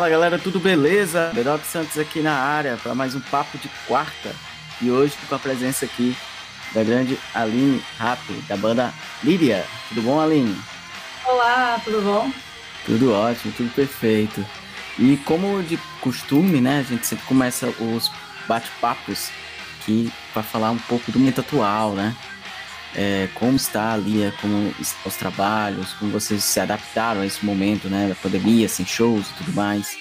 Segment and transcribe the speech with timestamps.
[0.00, 1.30] galera, tudo beleza?
[1.34, 4.34] Bedoc Santos aqui na área para mais um papo de quarta
[4.80, 6.16] e hoje com a presença aqui
[6.72, 8.92] da grande Aline Rapp, da banda
[9.22, 9.64] Líria.
[9.88, 10.58] Tudo bom, Aline?
[11.26, 12.32] Olá, tudo bom?
[12.86, 14.44] Tudo ótimo, tudo perfeito.
[14.98, 18.10] E como de costume, né, a gente sempre começa os
[18.48, 19.30] bate-papos
[19.78, 22.16] aqui para falar um pouco do momento atual, né?
[22.94, 24.74] É, como está ali, é, como
[25.04, 29.34] os trabalhos, como vocês se adaptaram a esse momento, né, da pandemia, sem shows e
[29.34, 29.96] tudo mais.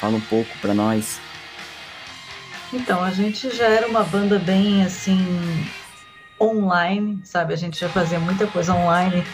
[0.00, 1.18] Fala um pouco para nós.
[2.72, 5.66] Então, a gente já era uma banda bem assim
[6.40, 7.54] online, sabe?
[7.54, 9.24] A gente já fazia muita coisa online,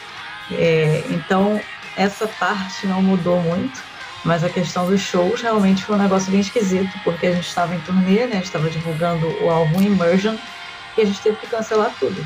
[0.53, 1.61] é, então
[1.97, 3.91] essa parte não mudou muito.
[4.25, 7.75] Mas a questão dos shows realmente foi um negócio bem esquisito, porque a gente estava
[7.75, 8.41] em turnê, né?
[8.43, 10.37] Estava divulgando o álbum Immersion
[10.97, 12.25] e a gente teve que cancelar tudo.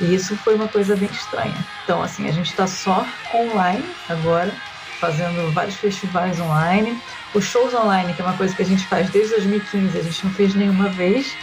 [0.00, 1.54] E isso foi uma coisa bem estranha.
[1.84, 4.52] Então, assim, a gente está só online agora,
[4.98, 6.98] fazendo vários festivais online.
[7.34, 10.24] Os shows online, que é uma coisa que a gente faz desde 2015, a gente
[10.24, 11.36] não fez nenhuma vez,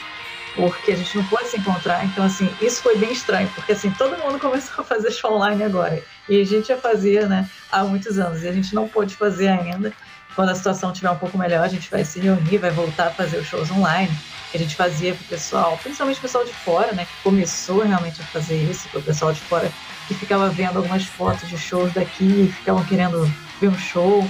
[0.55, 2.03] porque a gente não pode se encontrar.
[2.05, 5.63] Então, assim, isso foi bem estranho, porque assim, todo mundo começou a fazer show online
[5.63, 6.03] agora.
[6.27, 9.47] E a gente já fazia, né, há muitos anos, e a gente não pôde fazer
[9.47, 9.93] ainda.
[10.35, 13.11] Quando a situação estiver um pouco melhor, a gente vai se reunir, vai voltar a
[13.11, 14.11] fazer os shows online
[14.51, 17.83] que a gente fazia para o pessoal, principalmente o pessoal de fora, né, que começou
[17.83, 19.71] realmente a fazer isso, o pessoal de fora
[20.07, 23.23] que ficava vendo algumas fotos de shows daqui ficavam querendo
[23.61, 24.29] ver um show.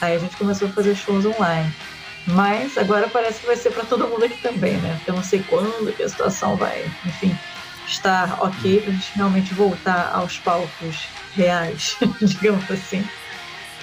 [0.00, 1.72] Aí a gente começou a fazer shows online.
[2.26, 4.94] Mas agora parece que vai ser para todo mundo aqui também, né?
[4.96, 7.36] Porque eu não sei quando que a situação vai, enfim,
[7.86, 13.04] estar ok para a gente realmente voltar aos palcos reais, digamos assim.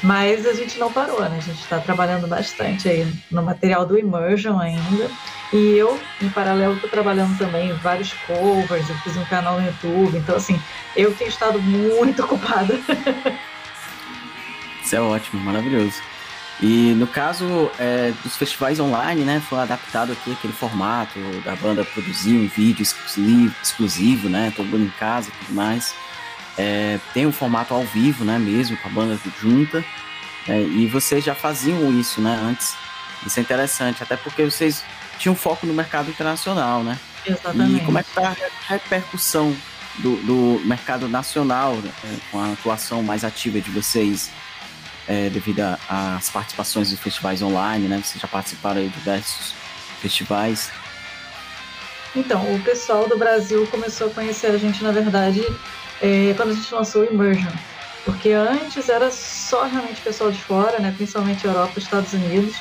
[0.03, 1.37] Mas a gente não parou, né?
[1.37, 5.09] A gente está trabalhando bastante aí no material do Immersion ainda.
[5.53, 10.17] E eu, em paralelo, estou trabalhando também vários covers, eu fiz um canal no YouTube.
[10.17, 10.59] Então, assim,
[10.95, 12.79] eu tenho estado muito ocupada.
[14.83, 16.01] Isso é ótimo, maravilhoso.
[16.61, 21.85] E no caso é, dos festivais online, né, foi adaptado aqui aquele formato da banda
[21.85, 25.93] produzir um vídeo exclusivo, exclusivo né, todo mundo em casa e tudo mais.
[26.57, 29.85] É, tem um formato ao vivo, né, mesmo, com a banda junta.
[30.47, 32.75] É, e vocês já faziam isso, né, antes.
[33.25, 34.83] Isso é interessante, até porque vocês
[35.17, 36.97] tinham foco no mercado internacional, né?
[37.25, 37.81] Exatamente.
[37.81, 39.55] E como é que está a repercussão
[39.99, 41.91] do, do mercado nacional né,
[42.31, 44.29] com a atuação mais ativa de vocês
[45.07, 48.01] é, devido às participações dos festivais online, né?
[48.03, 49.53] Vocês já participaram de diversos
[50.01, 50.69] festivais.
[52.15, 55.41] Então, o pessoal do Brasil começou a conhecer a gente, na verdade,
[56.01, 57.51] é, quando a gente lançou o Immersion.
[58.03, 60.93] Porque antes era só realmente pessoal de fora, né?
[60.95, 62.55] principalmente Europa e Estados Unidos.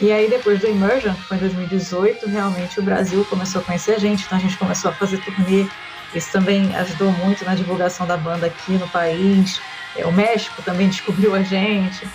[0.00, 3.92] E aí, depois do Immersion, que foi em 2018, realmente o Brasil começou a conhecer
[3.92, 5.66] a gente, então a gente começou a fazer turnê.
[6.14, 9.60] Isso também ajudou muito na divulgação da banda aqui no país.
[9.96, 12.08] É, o México também descobriu a gente.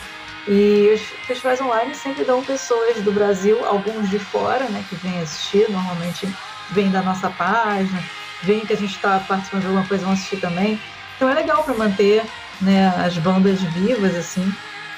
[0.47, 5.19] E os festivais online sempre dão pessoas do Brasil, alguns de fora, né, que vêm
[5.19, 6.27] assistir, normalmente
[6.71, 8.01] vêm da nossa página,
[8.43, 10.79] veem que a gente está participando de alguma coisa, vão assistir também.
[11.15, 12.23] Então é legal para manter
[12.61, 14.49] né, as bandas vivas, assim.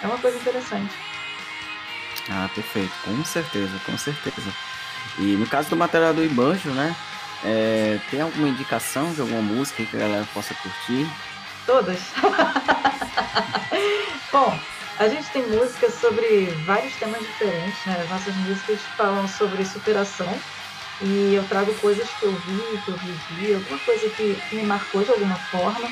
[0.03, 1.09] É uma coisa interessante.
[2.29, 2.93] Ah, perfeito.
[3.03, 4.53] Com certeza, com certeza.
[5.17, 6.95] E no caso do material do Ibanjo, né?
[7.43, 11.07] É, tem alguma indicação de alguma música que a galera possa curtir?
[11.65, 12.00] Todas.
[14.31, 14.59] Bom,
[14.98, 18.01] a gente tem músicas sobre vários temas diferentes, né?
[18.03, 20.38] As nossas músicas falam sobre superação,
[21.01, 24.63] e eu trago coisas que eu vi, que eu vivi, alguma coisa que, que me
[24.63, 25.89] marcou de alguma forma.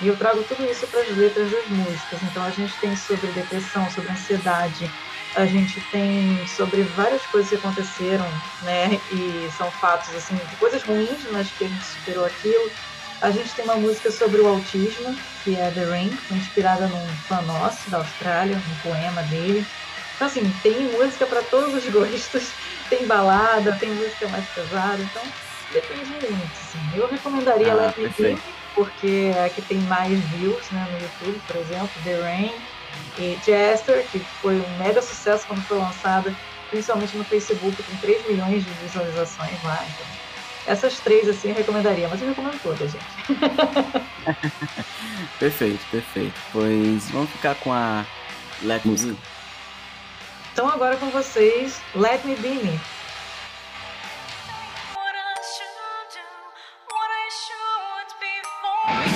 [0.00, 2.22] E eu trago tudo isso para as letras das músicas.
[2.22, 4.90] Então a gente tem sobre depressão, sobre ansiedade,
[5.36, 8.26] a gente tem sobre várias coisas que aconteceram,
[8.62, 8.98] né?
[9.12, 12.70] E são fatos assim de coisas ruins, mas que a gente superou aquilo.
[13.20, 15.14] A gente tem uma música sobre o autismo,
[15.44, 19.64] que é The Rain, inspirada num fã nosso da Austrália, um poema dele.
[20.14, 22.50] Então assim, tem música para todos os gostos
[22.88, 25.22] tem balada, tem música mais pesada, então
[25.70, 26.50] depende muito.
[26.52, 26.78] Assim.
[26.94, 28.38] Eu recomendaria ah, Let Me Be,
[28.74, 32.54] porque é a que tem mais views né, no YouTube, por exemplo, The Rain
[33.18, 36.34] e Jester, que foi um mega sucesso quando foi lançada,
[36.70, 39.84] principalmente no Facebook, com 3 milhões de visualizações lá.
[39.88, 40.06] Então,
[40.66, 43.04] essas três assim eu recomendaria, mas eu recomendo todas, gente.
[45.38, 46.34] perfeito, perfeito.
[46.52, 48.04] Pois vamos ficar com a
[48.62, 49.16] Let Me Be.
[50.52, 52.80] Então agora com vocês, Let Me Be Me.
[58.86, 59.15] follow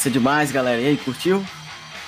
[0.00, 0.80] Massa demais, galera.
[0.80, 1.44] E aí, curtiu?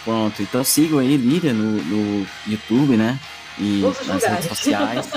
[0.03, 3.21] Pronto, então sigam aí Líria no, no YouTube, né?
[3.59, 5.11] E nas redes sociais.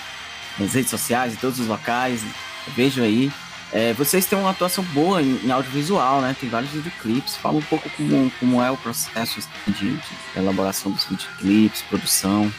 [0.58, 2.22] nas redes sociais, em todos os locais.
[2.68, 3.30] Vejam aí.
[3.70, 6.34] É, vocês têm uma atuação boa em, em, audiovisual, né?
[6.40, 7.36] Tem vários videoclipes.
[7.36, 10.00] Fala um pouco como, como é o processo de, de
[10.34, 12.50] elaboração dos videoclipes, produção.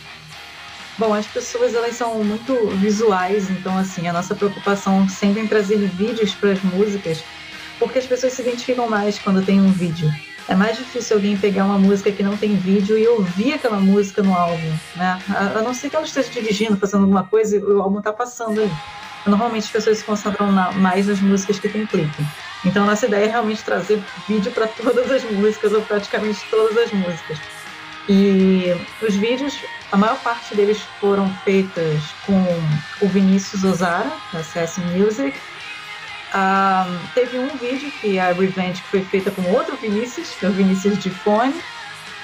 [1.00, 5.78] Bom, as pessoas elas são muito visuais, então assim a nossa preocupação sempre em trazer
[5.90, 7.24] vídeos para as músicas,
[7.80, 10.12] porque as pessoas se identificam mais quando tem um vídeo.
[10.48, 14.22] É mais difícil alguém pegar uma música que não tem vídeo e ouvir aquela música
[14.22, 15.20] no álbum, né?
[15.30, 18.62] A, não ser que ela esteja dirigindo, fazendo alguma coisa e o álbum está passando
[18.62, 18.72] aí.
[19.26, 22.24] Normalmente as pessoas se concentram na, mais nas músicas que tem clipe.
[22.64, 26.92] Então nossa ideia é realmente trazer vídeo para todas as músicas, ou praticamente todas as
[26.92, 27.40] músicas.
[28.08, 28.66] E
[29.02, 29.58] os vídeos,
[29.92, 32.40] a maior parte deles foram feitas com
[33.02, 35.36] o Vinícius Ozara, da CS Music.
[36.34, 40.52] Ah, teve um vídeo que a Revenge foi feita com outro Vinícius, que é o
[40.52, 41.54] Vinícius de Fone.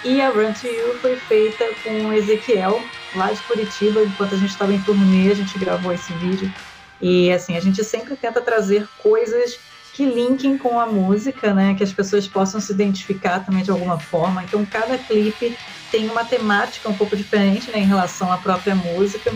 [0.03, 2.81] E a Run to You foi feita com o Ezequiel,
[3.15, 4.03] lá de Curitiba.
[4.03, 6.51] Enquanto a gente estava em turnê, a gente gravou esse vídeo.
[6.99, 9.59] E assim, a gente sempre tenta trazer coisas
[9.93, 11.75] que linkem com a música, né?
[11.75, 14.43] Que as pessoas possam se identificar também de alguma forma.
[14.43, 15.55] Então, cada clipe
[15.91, 19.31] tem uma temática um pouco diferente né, em relação à própria música.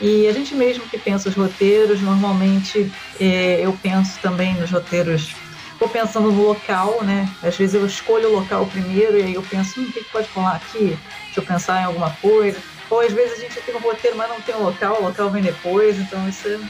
[0.00, 2.90] E a gente mesmo que pensa os roteiros, normalmente
[3.20, 5.34] é, eu penso também nos roteiros,
[5.78, 7.28] vou pensando no local, né?
[7.42, 10.28] Às vezes eu escolho o local primeiro e aí eu penso, hum, o que pode
[10.28, 10.96] falar aqui?
[11.24, 12.58] Deixa eu pensar em alguma coisa.
[12.88, 15.02] Ou às vezes a gente tem um roteiro, mas não tem o um local, o
[15.02, 16.60] local vem depois, então isso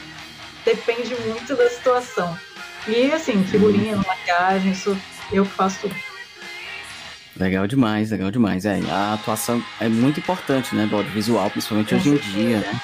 [0.65, 2.37] depende muito da situação.
[2.87, 4.97] E assim, figurinha, maquiagem, isso
[5.31, 5.95] eu que faço tudo.
[7.37, 8.65] Legal demais, legal demais.
[8.65, 12.81] É, a atuação é muito importante, né, do audiovisual, principalmente hoje em dia, né?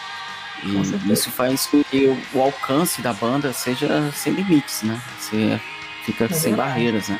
[0.63, 4.99] E isso faz com que o, o, alcance da banda seja sem limites, né?
[5.19, 5.59] Você
[6.03, 6.69] fica é sem verdade.
[6.69, 7.19] barreiras, né?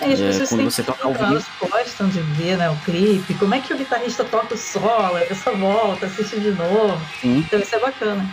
[0.00, 1.44] É, as pessoas quando você toca ao vivo.
[1.60, 5.20] gostam de ver né, o clipe, como é que o guitarrista toca o solo, a
[5.20, 7.00] pessoa volta, assiste de novo.
[7.20, 7.38] Sim.
[7.38, 8.28] Então isso é bacana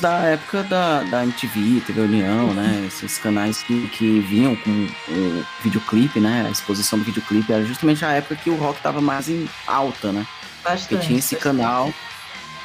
[0.00, 2.84] da época da, da MTV, TV União, né?
[2.88, 6.44] Esses canais que, que vinham com o videoclipe, né?
[6.46, 10.10] A exposição do videoclipe era justamente a época que o rock tava mais em alta,
[10.10, 10.26] né?
[10.62, 10.88] Bastante.
[10.88, 11.58] Porque tinha esse bastante.
[11.58, 11.92] canal,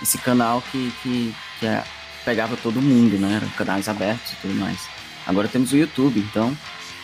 [0.01, 1.83] esse canal que, que, que é,
[2.25, 3.37] pegava todo mundo, né?
[3.37, 4.79] Eram canais abertos e tudo mais.
[5.25, 6.55] Agora temos o YouTube, então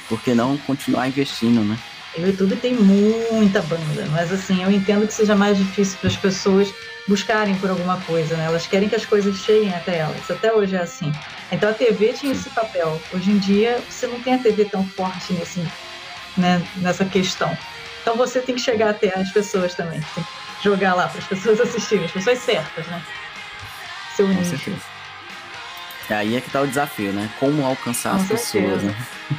[0.07, 1.77] por que não continuar investindo, né?
[2.17, 6.15] O YouTube tem muita banda, mas assim, eu entendo que seja mais difícil para as
[6.15, 6.73] pessoas
[7.07, 8.45] buscarem por alguma coisa, né?
[8.45, 10.31] Elas querem que as coisas cheguem até elas.
[10.31, 11.11] Até hoje é assim.
[11.51, 13.01] Então a TV tinha esse papel.
[13.13, 15.59] Hoje em dia você não tem a TV tão forte nesse,
[16.37, 17.55] né, nessa questão.
[18.01, 19.99] Então você tem que chegar até as pessoas também.
[20.13, 23.01] Tem que jogar lá para as pessoas assistirem, as pessoas certas, né?
[24.15, 24.81] Seu Com certeza.
[26.10, 27.29] Aí é que tá o desafio, né?
[27.39, 28.51] Como alcançar Com as certeza.
[28.51, 28.95] pessoas, né?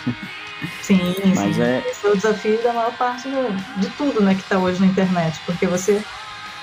[0.81, 1.63] Sim, Mas sim.
[1.63, 1.85] É...
[1.87, 4.87] Esse é o desafio da maior parte do, de tudo né, que está hoje na
[4.87, 6.03] internet, porque você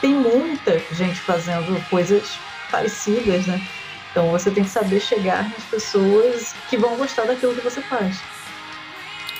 [0.02, 2.40] tem muita gente fazendo coisas
[2.72, 3.62] parecidas, né?
[4.10, 8.20] Então você tem que saber chegar nas pessoas que vão gostar daquilo que você faz.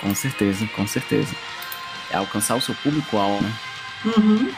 [0.00, 1.34] Com certeza, com certeza.
[2.10, 3.52] É alcançar o seu público-alvo, né?
[4.04, 4.52] Uhum.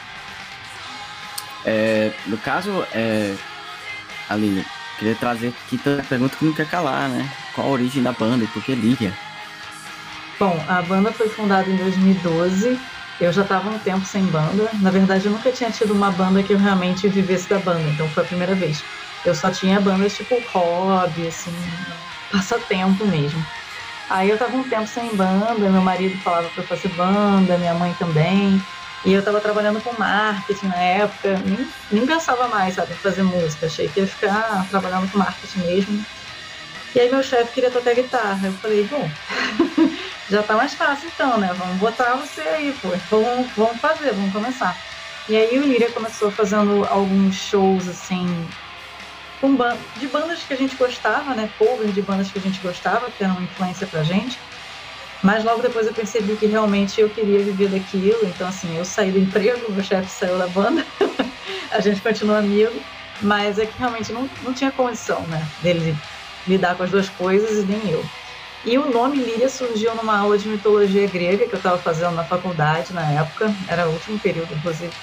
[1.67, 3.35] É, no caso, é,
[4.29, 4.65] Aline,
[4.97, 7.29] queria trazer aqui a pergunta que não quer calar, né?
[7.53, 9.13] Qual a origem da banda e por que Líria?
[10.39, 12.79] Bom, a banda foi fundada em 2012
[13.19, 14.69] eu já estava um tempo sem banda.
[14.79, 18.07] Na verdade, eu nunca tinha tido uma banda que eu realmente vivesse da banda, então
[18.09, 18.83] foi a primeira vez.
[19.25, 21.51] Eu só tinha bandas tipo hobby, assim,
[22.31, 23.43] passatempo mesmo.
[24.09, 27.93] Aí eu tava um tempo sem banda, meu marido falava para fazer banda, minha mãe
[27.97, 28.61] também.
[29.07, 33.23] E eu tava trabalhando com marketing na época, nem, nem pensava mais, sabe, em fazer
[33.23, 33.67] música.
[33.67, 36.05] Achei que ia ficar trabalhando com marketing mesmo.
[36.95, 38.47] E aí meu chefe queria tocar guitarra.
[38.47, 39.17] Eu falei, bom,
[40.29, 41.53] já tá mais fácil então, né?
[41.53, 42.91] Vamos botar você aí, pô.
[43.09, 44.77] Vamos, vamos fazer, vamos começar.
[45.27, 48.53] E aí o Líria começou fazendo alguns shows, assim,
[49.39, 51.49] com ban de bandas que a gente gostava, né?
[51.57, 54.43] Covers de bandas que a gente gostava, que eram uma influência pra gente.
[55.21, 58.25] Mas logo depois eu percebi que realmente eu queria viver daquilo.
[58.25, 60.85] Então, assim, eu saí do emprego, meu chefe saiu da banda,
[61.71, 62.85] a gente continua amigo,
[63.19, 65.51] mas é que realmente não, não tinha condição, né?
[65.59, 66.01] Dele
[66.45, 68.11] lidar com as duas coisas e nem eu.
[68.63, 72.25] E o nome Líria surgiu numa aula de mitologia grega que eu estava fazendo na
[72.25, 74.95] faculdade na época, era o último período, inclusive.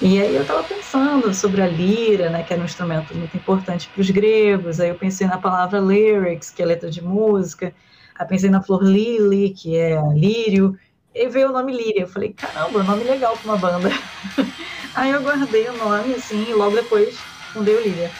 [0.00, 3.90] E aí eu estava pensando sobre a lira, né, que era um instrumento muito importante
[3.90, 4.80] para os gregos.
[4.80, 7.74] Aí eu pensei na palavra lyrics, que é letra de música.
[8.18, 10.78] Aí pensei na flor lily, que é lírio.
[11.14, 12.02] E veio o nome Líria.
[12.02, 13.88] Eu falei, caramba, nome legal para uma banda.
[14.94, 17.16] aí eu guardei o nome, assim, e logo depois
[17.52, 18.10] fundei o Líria.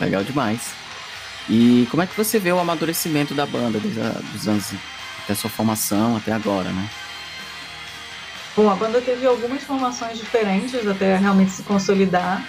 [0.00, 0.72] Legal demais.
[1.48, 3.94] E como é que você vê o amadurecimento da banda dos,
[4.32, 4.72] dos anos
[5.24, 6.88] até sua formação até agora, né?
[8.54, 12.46] Bom, a banda teve algumas formações diferentes até realmente se consolidar.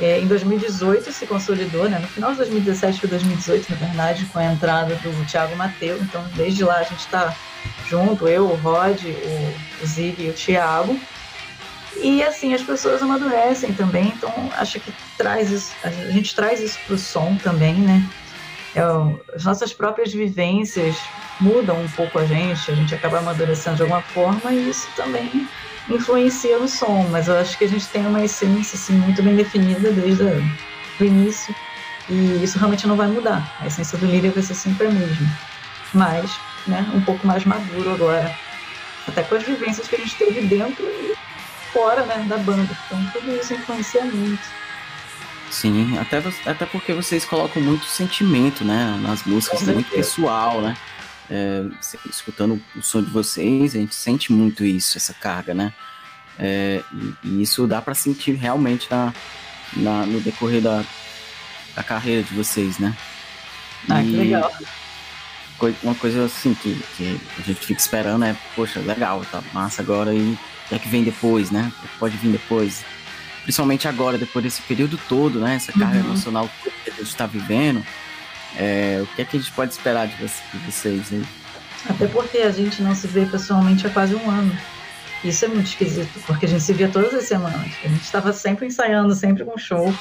[0.00, 1.98] É, em 2018 se consolidou, né?
[1.98, 5.98] No final de 2017 para 2018, na verdade, com a entrada do Thiago Mateu.
[6.00, 7.34] Então, desde lá a gente está
[7.88, 10.98] junto, eu, o Rod, o, o Zig e o Thiago.
[11.96, 16.78] E assim, as pessoas amadurecem também, então acho que traz isso, a gente traz isso
[16.86, 18.08] para o som também, né?
[18.76, 18.82] É,
[19.34, 20.94] as nossas próprias vivências
[21.40, 25.48] mudam um pouco a gente, a gente acaba amadurecendo de alguma forma e isso também
[25.88, 29.36] influencia no som, mas eu acho que a gente tem uma essência assim, muito bem
[29.36, 31.54] definida desde o início
[32.08, 33.56] e isso realmente não vai mudar.
[33.60, 35.28] A essência do Líria vai ser sempre a mesma,
[35.94, 38.34] mas né, um pouco mais maduro agora,
[39.06, 41.14] até com as vivências que a gente teve dentro e
[41.72, 42.68] fora né, da banda.
[42.86, 44.58] Então tudo isso influencia muito.
[45.50, 50.76] Sim, até, até porque vocês colocam muito sentimento, né, nas músicas, é muito pessoal, né?
[51.30, 51.62] É,
[52.08, 55.74] escutando o som de vocês, a gente sente muito isso, essa carga, né?
[56.38, 59.12] É, e, e, isso dá para sentir realmente na,
[59.76, 60.84] na, no decorrer da,
[61.76, 62.96] da carreira de vocês, né?
[63.88, 64.50] Ah, que legal.
[65.82, 70.14] Uma coisa assim que, que a gente fica esperando é, poxa, legal, tá massa agora
[70.14, 70.38] e
[70.70, 71.72] o é que vem depois, né?
[71.80, 72.84] Que pode vir depois.
[73.42, 75.56] Principalmente agora, depois desse período todo, né?
[75.56, 76.06] Essa carga uhum.
[76.06, 77.84] emocional que a gente está vivendo
[78.56, 80.14] é, o que é que a gente pode esperar de,
[80.66, 81.24] vocês aí?
[81.88, 84.56] Até porque a gente não se vê pessoalmente há quase um ano.
[85.24, 87.72] Isso é muito esquisito, porque a gente se via todas as semanas.
[87.84, 89.92] A gente estava sempre ensaiando, sempre com show.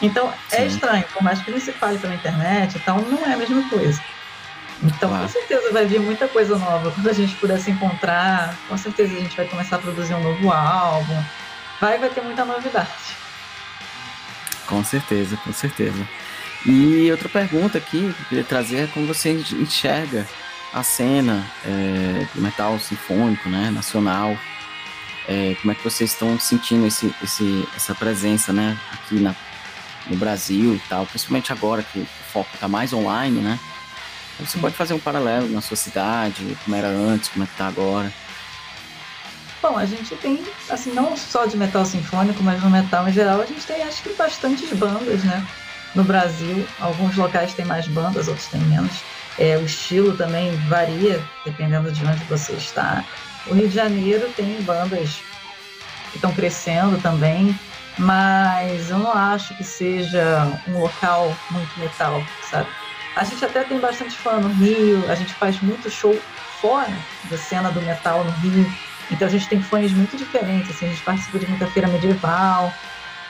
[0.00, 0.62] Então é Sim.
[0.62, 3.68] é estranho, por mais que gente se fale pela internet, então não é a mesma
[3.68, 4.02] coisa.
[4.82, 5.24] Então claro.
[5.24, 6.90] com certeza vai vir muita coisa nova.
[6.90, 10.22] Quando a gente puder se encontrar, com certeza a gente vai começar a produzir um
[10.22, 11.22] novo álbum.
[11.80, 12.88] Vai, vai ter muita novidade.
[14.66, 16.08] Com certeza, com certeza.
[16.64, 20.26] E outra pergunta aqui que eu queria trazer é como você enxerga
[20.72, 24.36] a cena é, do metal sinfônico, né, nacional.
[25.28, 29.34] É, como é que vocês estão sentindo esse, esse, essa presença, né, aqui na,
[30.06, 33.58] no Brasil e tal, principalmente agora que o foco está mais online, né?
[34.40, 34.60] Você Sim.
[34.60, 38.12] pode fazer um paralelo na sua cidade, como era antes, como é que tá agora.
[39.60, 43.40] Bom, a gente tem, assim, não só de metal sinfônico, mas no metal em geral,
[43.40, 45.46] a gente tem acho que bastantes bandas, né?
[45.94, 46.66] No Brasil.
[46.80, 48.92] Alguns locais têm mais bandas, outros têm menos.
[49.38, 53.04] É, o estilo também varia, dependendo de onde você está.
[53.46, 55.20] O Rio de Janeiro tem bandas
[56.10, 57.58] que estão crescendo também,
[57.98, 62.68] mas eu não acho que seja um local muito metal, sabe?
[63.16, 66.16] A gente até tem bastante fã no Rio, a gente faz muito show
[66.60, 66.92] fora
[67.30, 68.72] da cena do metal no Rio,
[69.10, 72.72] então a gente tem fãs muito diferentes, assim, a gente participa de muita feira medieval,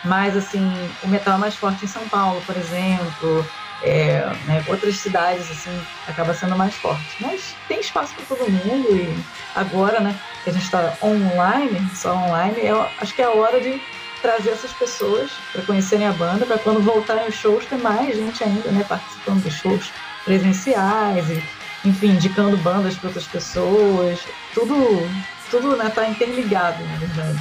[0.02, 3.46] mas, assim, o metal é mais forte em São Paulo, por exemplo.
[3.84, 7.16] É, né, outras cidades, assim, acaba sendo mais forte.
[7.20, 9.24] Mas tem espaço para todo mundo e
[9.56, 13.60] agora, né, que a gente está online, só online, eu acho que é a hora
[13.60, 13.80] de
[14.20, 18.44] trazer essas pessoas para conhecerem a banda, para quando voltarem os shows ter mais gente
[18.44, 19.92] ainda, né, participando dos shows
[20.24, 21.42] presenciais e,
[21.84, 24.24] enfim, indicando bandas para outras pessoas.
[24.54, 25.10] Tudo,
[25.50, 27.40] tudo, né, tá interligado, na verdade.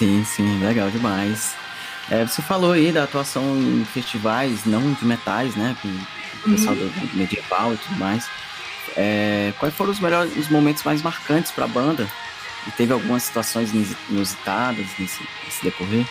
[0.00, 1.54] Sim, sim, legal demais.
[2.10, 5.76] É, você falou aí da atuação em festivais, não de metais, né?
[5.82, 6.88] Com o pessoal uhum.
[6.88, 8.26] do medieval e tudo mais.
[8.96, 12.08] É, quais foram os melhores, os momentos mais marcantes para a banda?
[12.66, 13.70] E teve algumas situações
[14.08, 16.06] inusitadas nesse, nesse decorrer?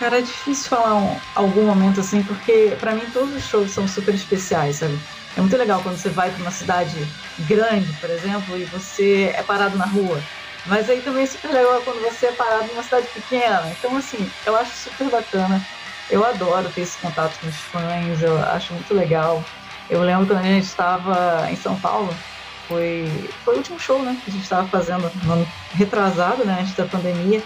[0.00, 3.86] Cara, é difícil falar um, algum momento assim, porque para mim todos os shows são
[3.86, 4.98] super especiais, sabe?
[5.36, 7.06] É muito legal quando você vai para uma cidade
[7.38, 10.20] grande, por exemplo, e você é parado na rua
[10.64, 13.72] mas aí também é super legal quando você é parado numa cidade pequena.
[13.72, 15.66] Então, assim, eu acho super bacana.
[16.08, 19.44] Eu adoro ter esse contato com os fãs, eu acho muito legal.
[19.88, 22.24] Eu lembro quando a gente estava em São Paulo,
[22.66, 24.18] foi, foi o último show, né?
[24.22, 26.58] Que a gente estava fazendo no ano retrasado, né?
[26.60, 27.42] Antes da pandemia.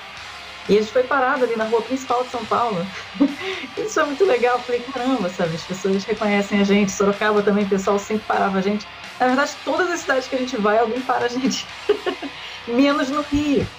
[0.69, 2.91] E a gente foi parado ali na rua principal de São Paulo.
[3.77, 4.59] Isso foi muito legal.
[4.59, 5.55] Eu falei, caramba, sabe?
[5.55, 6.93] As pessoas reconhecem a gente.
[6.93, 8.87] Sorocaba também, o pessoal sempre parava a gente.
[9.19, 11.75] Na verdade, todas as cidades que a gente vai, alguém para a gente.
[12.69, 13.73] menos no Rio.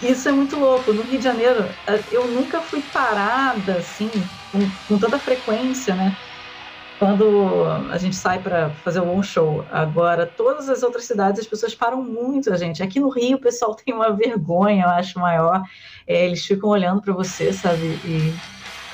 [0.00, 0.92] Isso é muito louco.
[0.92, 6.16] No Rio de Janeiro, eh, eu nunca fui parada assim, com, com tanta frequência, né?
[6.98, 9.66] Quando a gente sai para fazer um show.
[9.70, 12.82] Agora, todas as outras cidades, as pessoas param muito a gente.
[12.82, 15.62] Aqui no Rio, o pessoal tem uma vergonha, eu acho, maior.
[16.06, 18.00] É, eles ficam olhando para você, sabe?
[18.04, 18.40] E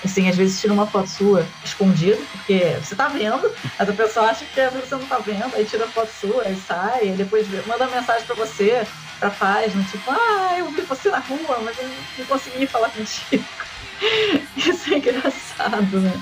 [0.05, 4.27] assim, às vezes tira uma foto sua escondida, porque você tá vendo, mas a pessoa
[4.27, 7.47] acha que você não tá vendo, aí tira a foto sua, aí sai, e depois
[7.67, 8.87] manda mensagem pra você,
[9.19, 13.45] pra página, tipo, ah, eu vi você na rua, mas eu não consegui falar contigo.
[14.57, 16.13] Isso é engraçado, né?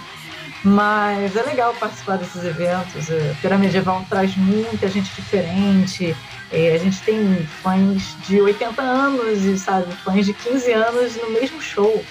[0.64, 3.08] Mas é legal participar desses eventos.
[3.10, 6.16] A é, Feira Medieval traz muita gente diferente.
[6.50, 11.30] É, a gente tem fãs de 80 anos e, sabe, fãs de 15 anos no
[11.30, 12.04] mesmo show.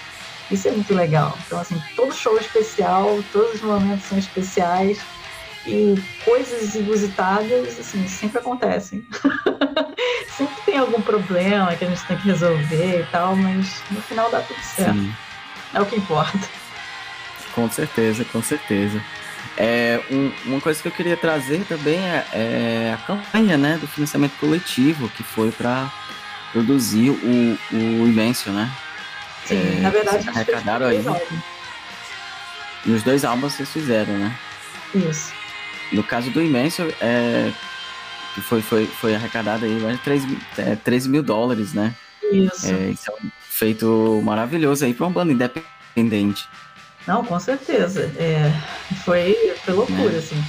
[0.51, 1.37] Isso é muito legal.
[1.45, 4.99] Então, assim, todo show é especial, todos os momentos são especiais
[5.65, 9.05] e coisas inusitadas, assim, sempre acontecem.
[10.29, 14.29] sempre tem algum problema que a gente tem que resolver e tal, mas no final
[14.29, 14.93] dá tudo certo.
[14.93, 15.13] Sim.
[15.73, 16.47] É o que importa.
[17.53, 19.01] Com certeza, com certeza.
[19.57, 23.87] É, um, uma coisa que eu queria trazer também é, é, a campanha né, do
[23.87, 25.91] financiamento coletivo, que foi para
[26.51, 28.71] produzir o, o Invention, né?
[29.45, 31.03] Sim, é, na verdade, arrecadaram aí.
[32.85, 34.37] E os dois álbuns vocês fizeram, né?
[34.93, 35.33] Isso.
[35.91, 37.51] No caso do Invention, é,
[38.33, 41.93] que foi, foi, foi arrecadado aí mais de 13, é, 13 mil dólares, né?
[42.31, 42.67] Isso.
[42.67, 46.47] É, isso é um feito maravilhoso aí para uma banda independente.
[47.07, 48.11] Não, com certeza.
[48.17, 48.51] É,
[49.03, 50.17] foi, foi loucura, é.
[50.17, 50.43] assim.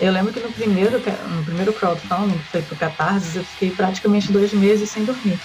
[0.00, 4.32] Eu lembro que no primeiro, no primeiro crowdfunding, que foi pro Catarse, eu fiquei praticamente
[4.32, 5.38] dois meses sem dormir.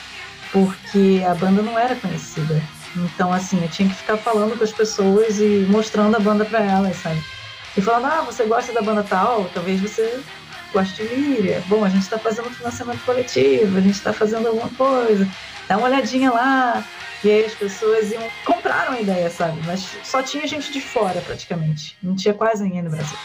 [0.52, 2.62] Porque a banda não era conhecida.
[2.96, 6.64] Então, assim, eu tinha que ficar falando com as pessoas e mostrando a banda para
[6.64, 7.22] elas, sabe?
[7.76, 9.50] E falando, ah, você gosta da banda tal?
[9.54, 10.22] Talvez você
[10.72, 11.64] goste de Líria.
[11.68, 15.28] Bom, a gente está fazendo financiamento coletivo, a gente está fazendo alguma coisa.
[15.68, 16.84] Dá uma olhadinha lá.
[17.24, 19.60] E aí as pessoas iam, compraram a ideia, sabe?
[19.66, 21.98] Mas só tinha gente de fora, praticamente.
[22.02, 23.18] Não tinha quase ninguém no Brasil.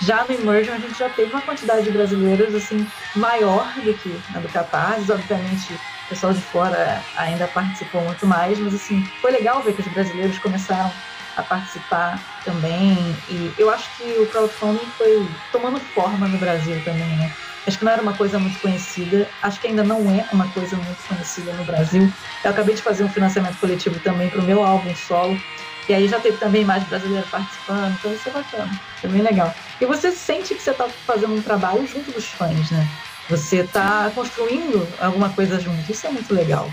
[0.00, 4.20] Já no Immersion, a gente já teve uma quantidade de brasileiros, assim, maior do que
[4.34, 5.08] a do Capaz.
[5.08, 9.80] Obviamente, o pessoal de fora ainda participou muito mais, mas, assim, foi legal ver que
[9.80, 10.94] os brasileiros começaram
[11.34, 13.22] a participar também.
[13.28, 17.34] E eu acho que o crowdfunding foi tomando forma no Brasil também, né?
[17.66, 20.76] Acho que não era uma coisa muito conhecida, acho que ainda não é uma coisa
[20.78, 22.14] muito conhecida no Brasil.
[22.42, 25.44] Eu acabei de fazer um financiamento coletivo também para o meu álbum solo,
[25.88, 29.54] e aí já teve também mais brasileiro participando, então isso é bacana, é bem legal.
[29.80, 32.90] E você sente que você está fazendo um trabalho junto dos fãs, né?
[33.28, 36.70] Você está construindo alguma coisa junto, isso é muito legal.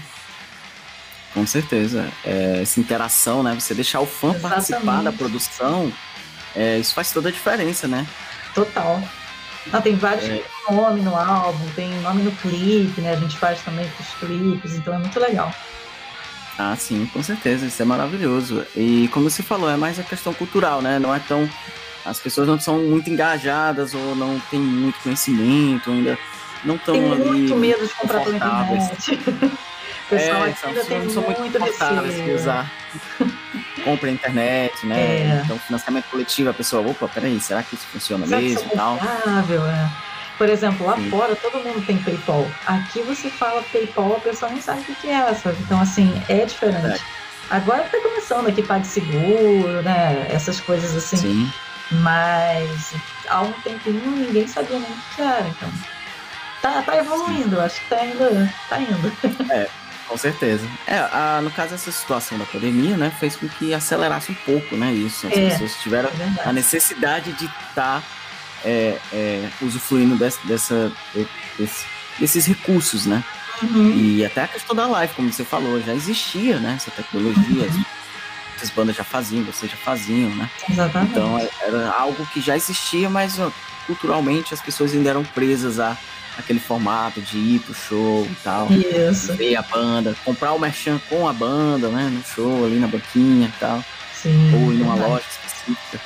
[1.34, 2.08] Com certeza.
[2.24, 3.56] É, essa interação, né?
[3.60, 4.54] Você deixar o fã Exatamente.
[4.54, 5.92] participar da produção,
[6.56, 8.06] é, isso faz toda a diferença, né?
[8.54, 9.02] Total.
[9.72, 10.44] Não, tem vários é.
[10.70, 13.14] nomes no álbum, tem nome no clipe, né?
[13.14, 15.52] A gente faz também os clipes, então é muito legal.
[16.58, 18.64] Ah, sim, com certeza, isso é maravilhoso.
[18.76, 21.00] E como você falou, é mais a questão cultural, né?
[21.00, 21.50] Não é tão.
[22.06, 26.20] As pessoas não são muito engajadas ou não têm muito conhecimento, ainda
[26.64, 27.24] não estão ali.
[27.24, 29.14] Tem muito medo de comprar pela internet.
[29.14, 32.26] o pessoal é, ainda tem são muito, muito receio.
[32.26, 32.72] de usar.
[33.84, 35.00] compra a internet, né?
[35.00, 35.42] É.
[35.44, 38.98] Então, financiamento coletivo, a pessoa, opa, peraí, será que isso funciona será mesmo e tal?
[38.98, 39.90] É.
[40.38, 41.10] Por exemplo, lá Sim.
[41.10, 42.48] fora todo mundo tem PayPal.
[42.66, 45.58] Aqui você fala PayPal, a pessoa nem sabe o que é, sabe?
[45.62, 46.86] Então, assim, é diferente.
[46.86, 47.00] É.
[47.50, 50.28] Agora tá começando aqui PagSeguro, né?
[50.30, 51.18] Essas coisas assim.
[51.18, 51.54] Sim.
[51.92, 52.94] Mas
[53.28, 55.48] há um tempinho ninguém sabia nem o que era.
[55.48, 55.70] Então,
[56.64, 58.54] tá, tá evoluindo, acho que tá indo.
[58.70, 59.52] Tá indo.
[59.52, 59.70] É.
[60.08, 60.68] Com certeza.
[60.86, 64.76] É, a, no caso, essa situação da pandemia, né, fez com que acelerasse um pouco,
[64.76, 65.28] né, isso.
[65.28, 68.04] As é, pessoas tiveram é a necessidade de estar tá,
[68.64, 70.92] é, é, usufruindo desse, dessa,
[71.58, 71.86] desse,
[72.20, 73.24] desses recursos, né?
[73.62, 73.94] Uhum.
[73.96, 77.64] E até a questão da live, como você falou, já existia, né, essa tecnologia.
[77.64, 77.86] Uhum.
[78.62, 80.50] As bandas já faziam, vocês já faziam, né?
[80.70, 81.12] Exatamente.
[81.12, 83.52] Então, é, era algo que já existia, mas ó,
[83.88, 85.98] culturalmente as pessoas ainda eram presas a
[86.38, 88.68] aquele formato de ir pro show e tal.
[88.72, 89.34] Isso.
[89.36, 92.10] Ver a banda, comprar o merchan com a banda, né?
[92.10, 93.84] No show, ali na banquinha e tal.
[94.14, 96.00] Sim, ou em uma loja específica.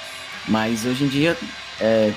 [0.48, 1.38] Mas hoje em dia,
[1.80, 2.12] é,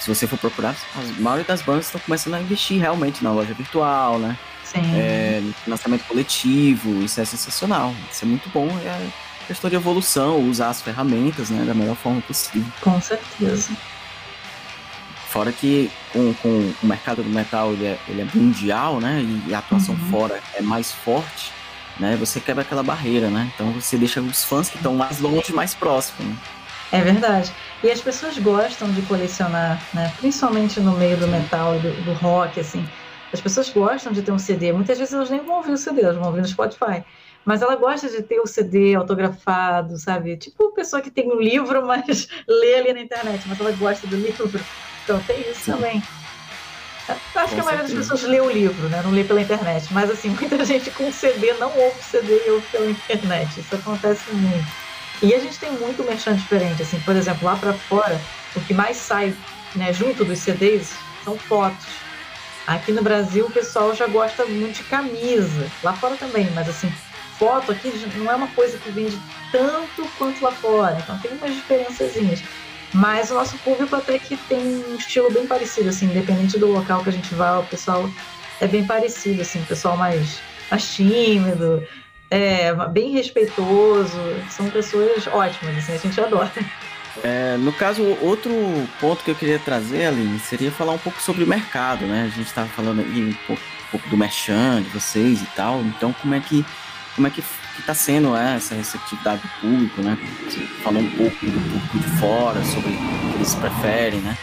[0.00, 3.54] se você for procurar, a maioria das bandas estão começando a investir realmente na loja
[3.54, 4.36] virtual, né?
[4.64, 4.82] Sim.
[4.94, 7.94] É, no financiamento coletivo, isso é sensacional.
[8.10, 8.68] Isso é muito bom.
[8.84, 9.08] É
[9.46, 12.70] questão de evolução, usar as ferramentas né, da melhor forma possível.
[12.82, 13.70] Com certeza.
[15.28, 19.22] Fora que com, com o mercado do metal ele é, ele é mundial, né?
[19.46, 20.10] E a atuação uhum.
[20.10, 21.52] fora é mais forte,
[22.00, 22.16] né?
[22.16, 23.50] Você quebra aquela barreira, né?
[23.54, 26.26] Então você deixa os fãs que estão mais longe mais próximos.
[26.26, 26.36] Né?
[26.92, 27.52] É verdade.
[27.82, 30.10] E as pessoas gostam de colecionar, né?
[30.18, 32.88] Principalmente no meio do metal e do, do, rock, assim.
[33.30, 34.72] As pessoas gostam de ter um CD.
[34.72, 37.04] Muitas vezes elas nem vão ouvir o CD, elas vão ouvir no Spotify.
[37.44, 40.38] Mas ela gosta de ter o CD autografado, sabe?
[40.38, 44.16] Tipo pessoa que tem um livro, mas lê ali na internet, mas ela gosta do
[44.16, 44.50] livro.
[45.08, 45.72] Então tem isso Sim.
[45.72, 46.02] também.
[47.08, 49.00] Eu acho com que a maioria das pessoas lê o livro, né?
[49.02, 49.86] Não lê pela internet.
[49.90, 53.58] Mas assim, muita gente com CD não ouve CD e ouve pela internet.
[53.58, 54.66] Isso acontece muito.
[55.22, 56.82] E a gente tem muito merchan diferente.
[56.82, 58.20] Assim, por exemplo, lá para fora,
[58.54, 59.34] o que mais sai
[59.74, 60.92] né, junto dos CDs
[61.24, 61.86] são fotos.
[62.66, 65.70] Aqui no Brasil o pessoal já gosta muito de camisa.
[65.82, 66.92] Lá fora também, mas assim,
[67.38, 69.18] foto aqui não é uma coisa que vende
[69.50, 70.98] tanto quanto lá fora.
[71.02, 72.42] Então tem umas diferençazinhas.
[72.92, 77.02] Mas o nosso público até que tem um estilo bem parecido, assim, independente do local
[77.02, 78.08] que a gente vá, o pessoal
[78.60, 81.86] é bem parecido, assim, o pessoal mais, mais tímido,
[82.30, 84.18] é, bem respeitoso,
[84.50, 86.52] são pessoas ótimas, assim, a gente adora.
[87.22, 88.50] É, no caso, outro
[89.00, 92.30] ponto que eu queria trazer, Aline, seria falar um pouco sobre o mercado, né?
[92.32, 95.80] A gente estava falando aí um pouco, um pouco, do merchan de vocês e tal,
[95.80, 96.64] então como é que
[97.14, 97.42] como é que
[97.80, 100.18] está sendo é, essa receptividade do público, né?
[100.44, 104.36] Você falou um pouco do público de fora, sobre o que eles preferem, né?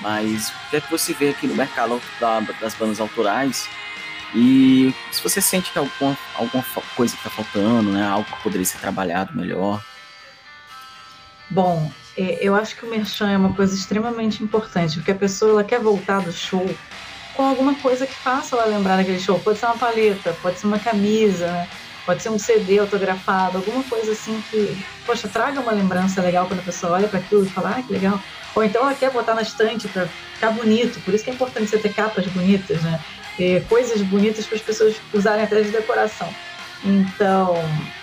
[0.00, 3.68] Mas o que é que você vê aqui no mercado da, das bandas autorais
[4.34, 6.64] e se você sente que alguma, alguma
[6.96, 8.06] coisa está faltando, né?
[8.06, 9.82] Algo que poderia ser trabalhado melhor.
[11.50, 15.52] Bom, é, eu acho que o merchan é uma coisa extremamente importante, porque a pessoa
[15.52, 16.66] ela quer voltar do show
[17.34, 19.38] com alguma coisa que faça ela lembrar daquele show.
[19.38, 21.68] Pode ser uma paleta, pode ser uma camisa, né?
[22.04, 26.60] Pode ser um CD autografado, alguma coisa assim que, poxa, traga uma lembrança legal quando
[26.60, 28.20] a pessoa olha para aquilo e fala, ah, que legal.
[28.54, 31.68] Ou então ela quer botar na estante para ficar bonito, por isso que é importante
[31.70, 33.00] você ter capas bonitas, né?
[33.36, 36.28] Ter coisas bonitas para as pessoas usarem até de decoração.
[36.84, 37.54] Então,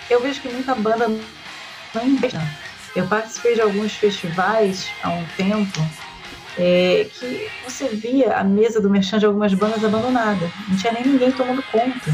[0.08, 1.06] eu vejo que muita banda
[1.94, 2.38] não investe.
[2.96, 5.80] Eu participei de alguns festivais há um tempo
[6.58, 10.50] é, que você via a mesa do merchan de algumas bandas abandonada.
[10.68, 12.12] Não tinha nem ninguém tomando conta.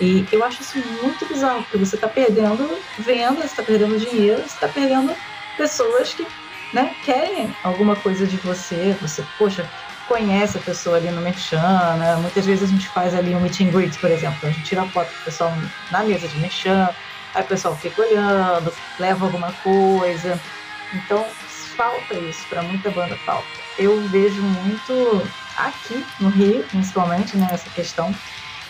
[0.00, 4.38] E eu acho isso muito bizarro, porque você está perdendo venda, você está perdendo dinheiro,
[4.38, 5.14] você está perdendo
[5.56, 6.26] pessoas que
[6.72, 8.96] né, querem alguma coisa de você.
[9.00, 9.68] Você, poxa,
[10.08, 12.16] conhece a pessoa ali no merchan, né?
[12.16, 14.38] Muitas vezes a gente faz ali um meet and greet, por exemplo.
[14.42, 15.52] A gente tira foto do pessoal
[15.90, 16.88] na mesa de merchan,
[17.34, 20.40] aí o pessoal fica olhando, leva alguma coisa.
[20.94, 21.24] Então,
[21.76, 23.46] falta isso, para muita banda falta.
[23.78, 25.26] Eu vejo muito
[25.56, 28.14] aqui no Rio, principalmente, né, essa questão.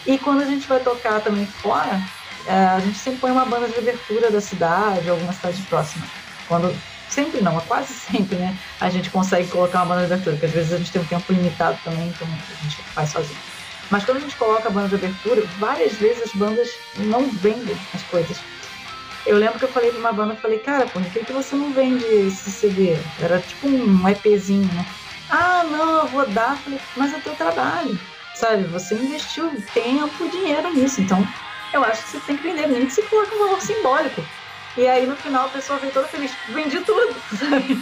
[0.07, 2.01] E quando a gente vai tocar também fora,
[2.47, 6.05] é, a gente sempre põe uma banda de abertura da cidade, alguma cidade próxima.
[6.49, 6.75] Quando
[7.09, 8.57] sempre não, quase sempre, né?
[8.81, 11.07] A gente consegue colocar uma banda de abertura, porque às vezes a gente tem um
[11.07, 13.39] tempo limitado também, então a gente faz sozinho.
[13.91, 17.77] Mas quando a gente coloca a banda de abertura, várias vezes as bandas não vendem
[17.95, 18.39] as coisas.
[19.25, 21.55] Eu lembro que eu falei pra uma banda, eu falei, cara, por que, que você
[21.55, 22.97] não vende esse CD?
[23.21, 24.85] Era tipo um EPzinho, né?
[25.31, 26.57] Ah, não, eu vou dar.
[26.57, 27.99] Falei, mas é teu trabalho,
[28.43, 28.65] sabe?
[28.65, 31.25] Você investiu tempo e dinheiro nisso, então
[31.73, 34.21] eu acho que você tem que vender, nem que você coloque um valor simbólico.
[34.77, 37.81] E aí no final a pessoa veio toda feliz, vendi tudo, sabe?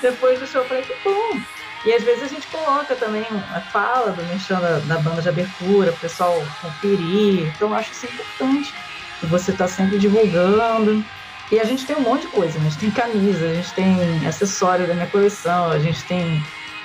[0.00, 1.40] Depois do show eu falei, que bom.
[1.84, 5.28] E às vezes a gente coloca também a fala do mexendo da, da banda de
[5.28, 7.48] abertura, o pessoal conferir.
[7.48, 8.72] Então eu acho isso importante
[9.18, 11.04] que você está sempre divulgando.
[11.50, 14.26] E a gente tem um monte de coisa, a gente tem camisa, a gente tem
[14.26, 16.38] acessório da minha coleção, a gente tem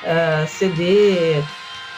[0.04, 1.43] uh, CD,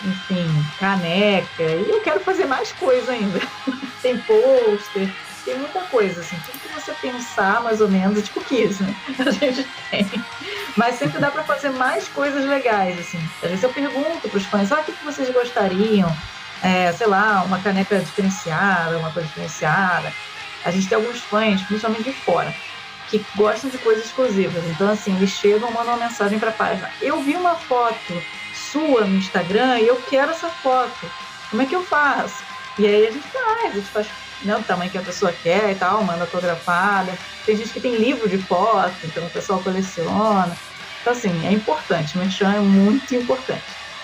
[0.03, 3.39] enfim, caneca, e eu quero fazer mais coisa ainda.
[4.01, 5.09] tem pôster,
[5.43, 8.95] tem muita coisa, assim, tudo que você pensar mais ou menos, tipo cookies, né?
[9.19, 10.09] A gente tem.
[10.75, 13.19] Mas sempre dá para fazer mais coisas legais, assim.
[13.41, 16.15] Às vezes eu pergunto para os fãs, ah, o que, que vocês gostariam?
[16.63, 20.13] É, sei lá, uma caneca diferenciada, uma coisa diferenciada.
[20.63, 22.53] A gente tem alguns fãs, principalmente de fora,
[23.09, 24.63] que gostam de coisas exclusivas.
[24.65, 26.91] Então, assim, eles chegam, mandam uma mensagem para a página.
[27.01, 28.21] Eu vi uma foto
[28.71, 31.11] sua no Instagram e eu quero essa foto.
[31.49, 32.43] Como é que eu faço?
[32.79, 34.07] E aí a gente faz, a gente faz
[34.43, 37.17] né, o tamanho que a pessoa quer e tal, manda autografada.
[37.45, 40.55] Tem gente que tem livro de foto, então o pessoal coleciona.
[41.01, 43.63] Então, assim, é importante, merchan é muito importante.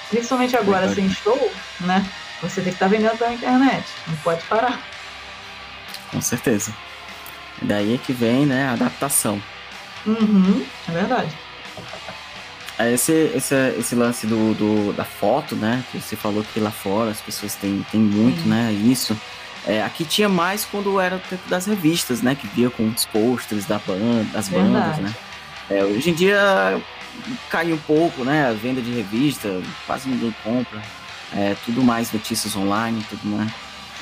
[0.10, 1.52] Principalmente agora, sem show,
[1.82, 2.06] né?
[2.42, 4.80] Você tem que estar tá vendendo pela internet, não pode parar.
[6.12, 6.74] Com certeza.
[7.62, 9.42] Daí é que vem, né, a adaptação.
[10.06, 11.36] Uhum, é verdade.
[12.80, 15.84] É, esse, esse, esse lance do, do, da foto, né?
[15.92, 18.50] Que você falou que lá fora as pessoas têm, têm muito, Sim.
[18.50, 18.72] né?
[18.72, 19.18] Isso.
[19.66, 22.36] É, aqui tinha mais quando era o tempo das revistas, né?
[22.36, 24.72] Que via com os posters da banda, das Verdade.
[24.72, 25.16] bandas, né?
[25.70, 26.82] É, hoje em dia
[27.50, 28.48] caiu um pouco, né?
[28.48, 30.82] A venda de revista, quase ninguém compra.
[31.34, 33.52] É, tudo mais notícias online, tudo mais.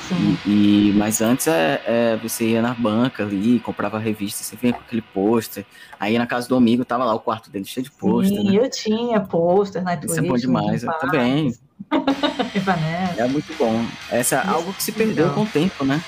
[0.08, 0.38] Sim.
[0.46, 4.72] E, e, mas antes é, é, você ia na banca ali, comprava revista, você vinha
[4.72, 5.64] com aquele pôster.
[5.98, 8.38] Aí na casa do amigo tava lá o quarto dele cheio de pôster.
[8.38, 8.64] Sim, né?
[8.64, 11.54] eu tinha pôster na Isso é bom demais, eu também.
[13.18, 13.84] é muito bom.
[14.10, 16.02] Essa é algo que se perdeu com o tempo, né?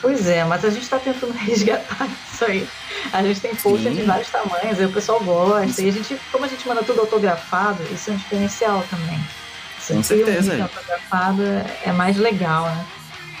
[0.00, 2.68] Pois é, mas a gente está tentando resgatar isso aí.
[3.12, 5.66] A gente tem pôster de vários tamanhos, aí o pessoal gosta.
[5.66, 5.82] Isso.
[5.82, 9.18] E a gente, como a gente manda tudo autografado, isso é um diferencial também.
[9.88, 10.56] Com certeza.
[10.56, 11.42] O autografado
[11.84, 12.86] é mais legal, né?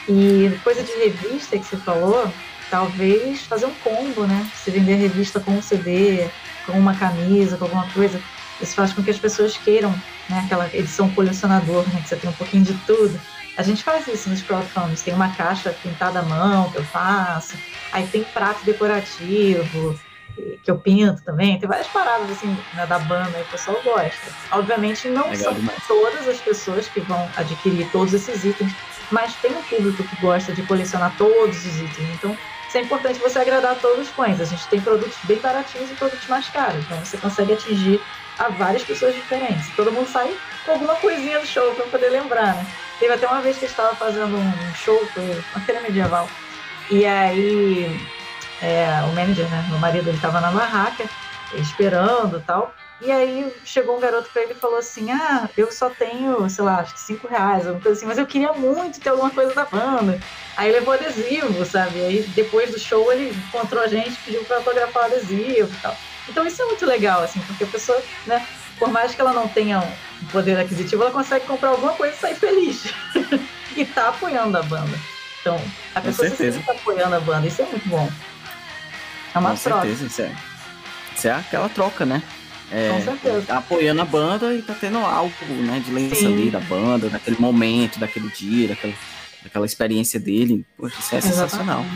[0.08, 2.32] E coisa de revista que você falou,
[2.70, 4.48] talvez fazer um combo, né?
[4.54, 6.28] Se vender a revista com um CD,
[6.64, 8.20] com uma camisa, com alguma coisa.
[8.60, 9.90] Isso faz com que as pessoas queiram,
[10.28, 10.42] né?
[10.44, 12.00] Aquela edição colecionador, né?
[12.02, 13.18] Que você tem um pouquinho de tudo.
[13.56, 15.02] A gente faz isso nos crowdfundings.
[15.02, 17.56] Tem uma caixa pintada à mão que eu faço.
[17.92, 19.98] Aí tem prato decorativo.
[20.62, 21.58] Que eu pinto também.
[21.58, 24.32] Tem várias paradas assim né, da banda e o pessoal gosta.
[24.52, 25.78] Obviamente não Legal são demais.
[25.86, 28.72] todas as pessoas que vão adquirir todos esses itens,
[29.10, 32.08] mas tem um público que gosta de colecionar todos os itens.
[32.14, 32.36] Então
[32.68, 34.40] isso é importante você agradar todos os fãs.
[34.40, 36.84] A gente tem produtos bem baratinhos e produtos mais caros.
[36.84, 38.00] Então você consegue atingir
[38.38, 39.68] a várias pessoas diferentes.
[39.74, 42.66] Todo mundo sai com alguma coisinha do show para poder lembrar, né?
[42.98, 46.28] Teve até uma vez que eu estava fazendo um show, foi uma feira medieval.
[46.90, 47.98] E aí
[48.60, 49.66] é, o manager, né?
[49.68, 51.08] Meu marido, ele estava na barraca,
[51.54, 52.74] esperando tal.
[53.00, 56.64] E aí chegou um garoto para ele e falou assim: Ah, eu só tenho, sei
[56.64, 59.54] lá, acho que cinco reais, alguma coisa assim, mas eu queria muito ter alguma coisa
[59.54, 60.18] da banda.
[60.56, 62.00] Aí levou adesivo, sabe?
[62.00, 65.94] Aí depois do show ele encontrou a gente, pediu para autografar o adesivo e tal.
[66.28, 68.44] Então isso é muito legal, assim, porque a pessoa, né,
[68.78, 72.18] por mais que ela não tenha um poder aquisitivo, ela consegue comprar alguma coisa e
[72.18, 72.84] sair feliz.
[73.76, 74.98] e tá apoiando a banda.
[75.40, 75.60] Então,
[75.94, 78.10] a pessoa sempre está apoiando a banda, isso é muito bom.
[79.36, 79.80] É uma Com troca.
[79.82, 80.32] certeza, isso é,
[81.14, 82.22] isso é aquela troca, né?
[82.72, 83.42] É, Com certeza.
[83.42, 87.36] Tá apoiando a banda e tá tendo algo, né, de lembrança ali da banda, daquele
[87.38, 88.94] momento, daquele dia, daquela,
[89.42, 90.64] daquela experiência dele.
[90.76, 91.50] Poxa, isso é Exatamente.
[91.50, 91.86] sensacional.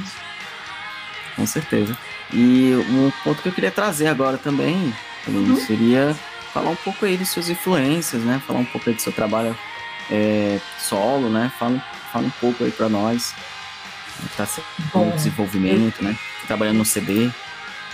[1.34, 1.97] Com certeza.
[2.32, 4.95] E um ponto que eu queria trazer agora também,
[5.26, 5.57] uhum.
[5.57, 6.14] seria
[6.53, 8.41] falar um pouco aí de suas influências, né?
[8.47, 9.57] Falar um pouco aí do seu trabalho
[10.11, 11.51] é, solo, né?
[11.59, 11.82] Fala,
[12.12, 13.34] fala um pouco aí para nós.
[14.36, 16.16] Tá sendo o desenvolvimento, né?
[16.50, 17.30] trabalhando no CD?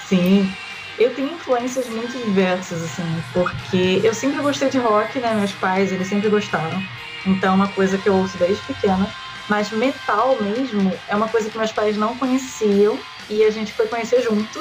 [0.09, 0.51] Sim,
[0.99, 5.35] eu tenho influências muito diversas, assim, porque eu sempre gostei de rock, né?
[5.35, 6.83] Meus pais, eles sempre gostaram.
[7.27, 9.07] Então, é uma coisa que eu ouço desde pequena.
[9.49, 12.99] Mas metal mesmo é uma coisa que meus pais não conheciam
[13.29, 14.61] e a gente foi conhecer junto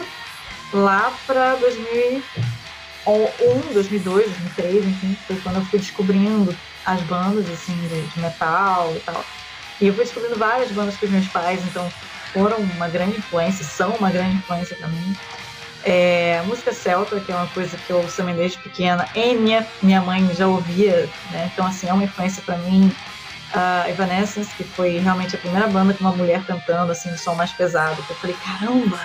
[0.74, 2.22] lá para 2001,
[3.74, 6.56] 2002, 2003, enfim, foi quando eu fui descobrindo
[6.86, 9.26] as bandas assim de, de metal e tal.
[9.80, 11.92] E eu fui descobrindo várias bandas com os meus pais, então
[12.34, 15.16] foram uma grande influência, são uma grande influência para mim.
[15.84, 19.66] É, música celta, que é uma coisa que eu ouço também desde pequena, e minha,
[19.84, 21.50] minha mãe já ouvia, né?
[21.54, 22.92] então assim, é uma influência para mim.
[23.54, 27.36] A Evanescence, que foi realmente a primeira banda com uma mulher cantando, assim, um som
[27.36, 29.00] mais pesado, que eu falei, caramba,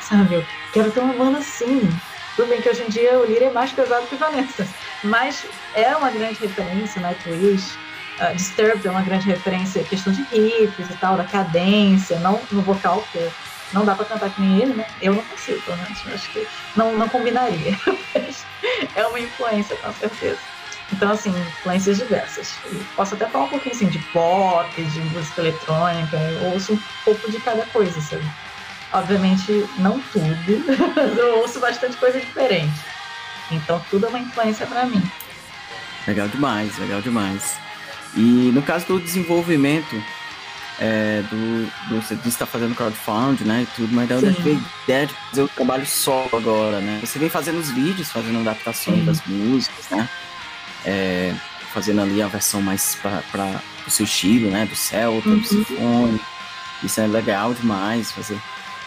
[0.00, 1.88] sabe, eu quero ter uma banda assim.
[2.34, 5.44] Tudo bem que hoje em dia o Lira é mais pesado que Evanescence, mas
[5.74, 7.76] é uma grande referência, Nightwish,
[8.22, 12.62] Uh, Disturbed é uma grande referência, questão de riffs e tal, da cadência, não no
[12.62, 13.28] vocal, porque
[13.72, 14.86] não dá para cantar que nem ele, né?
[15.00, 15.98] Eu não consigo, pelo menos.
[16.06, 16.46] Acho que
[16.76, 17.76] não, não combinaria.
[18.94, 20.38] é uma influência, com certeza.
[20.92, 22.54] Então, assim, influências diversas.
[22.94, 27.30] posso até falar um pouquinho assim, de pop, de música eletrônica, eu ouço um pouco
[27.30, 28.24] de cada coisa, sabe?
[28.92, 30.64] Obviamente, não tudo,
[30.94, 32.78] mas eu ouço bastante coisa diferente.
[33.50, 35.02] Então, tudo é uma influência para mim.
[36.06, 37.58] Legal demais, legal demais.
[38.14, 39.96] E no caso do desenvolvimento
[40.78, 44.84] é, do, do você está fazendo crowdfunding, né, e tudo, mas da onde veio a
[44.84, 47.00] ideia de fazer o trabalho solo agora, né?
[47.00, 49.04] Você vem fazendo os vídeos, fazendo adaptações Sim.
[49.04, 50.08] das músicas, né?
[50.84, 51.34] É,
[51.72, 52.98] fazendo ali a versão mais
[53.30, 54.66] para o seu estilo, né?
[54.66, 55.38] Do Celta, uhum.
[55.38, 56.20] do Sinfone.
[56.82, 58.38] Isso é legal demais fazer.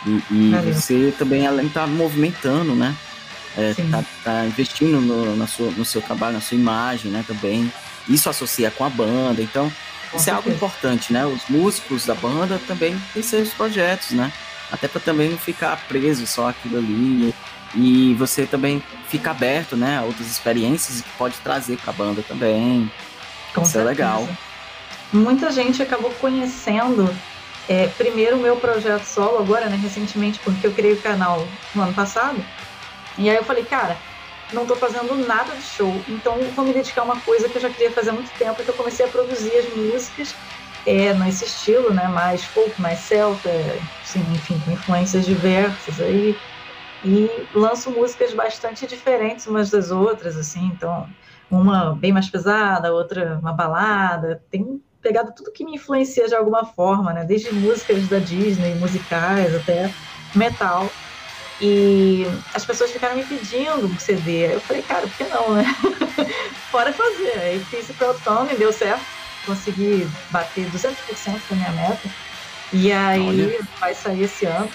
[0.06, 2.96] E, e você também, além de estar tá movimentando, né?
[3.58, 7.24] É, tá, tá, investindo no, na sua, no seu trabalho, na sua imagem, né?
[7.26, 7.72] Também
[8.08, 9.72] isso associa com a banda, então
[10.14, 11.26] isso é algo importante, né?
[11.26, 14.32] Os músicos da banda também têm seus projetos, né?
[14.72, 17.34] Até para também não ficar preso só aquilo ali
[17.76, 22.24] e você também fica aberto, né, a outras experiências que pode trazer para a banda
[22.24, 22.90] também.
[23.54, 23.92] Com isso certeza.
[23.92, 24.30] é legal.
[25.12, 27.14] Muita gente acabou conhecendo
[27.68, 31.84] é, primeiro o meu projeto solo agora, né, recentemente, porque eu criei o canal no
[31.84, 32.44] ano passado.
[33.18, 33.98] E aí eu falei, cara,
[34.52, 37.62] não estou fazendo nada de show, então vou me dedicar a uma coisa que eu
[37.62, 40.40] já queria fazer há muito tempo, que eu comecei a produzir as músicas
[40.86, 43.50] é, nesse estilo, né, mais folk, mais celta,
[44.02, 46.40] assim, enfim, com influências diversas aí,
[47.02, 51.10] e lanço músicas bastante diferentes umas das outras, assim, então
[51.50, 56.66] uma bem mais pesada, outra uma balada, tem pegado tudo que me influencia de alguma
[56.66, 59.94] forma, né, desde músicas da Disney, musicais, até
[60.34, 61.00] metal,
[61.62, 64.54] e as pessoas ficaram me pedindo um CD.
[64.54, 65.64] Eu falei, cara, por que não, né?
[66.72, 67.40] Bora fazer.
[67.40, 69.06] Aí fiz o crowdfunding, deu certo.
[69.46, 72.10] Consegui bater 200% da minha meta.
[72.74, 73.60] E aí Olha.
[73.80, 74.70] vai sair esse ano.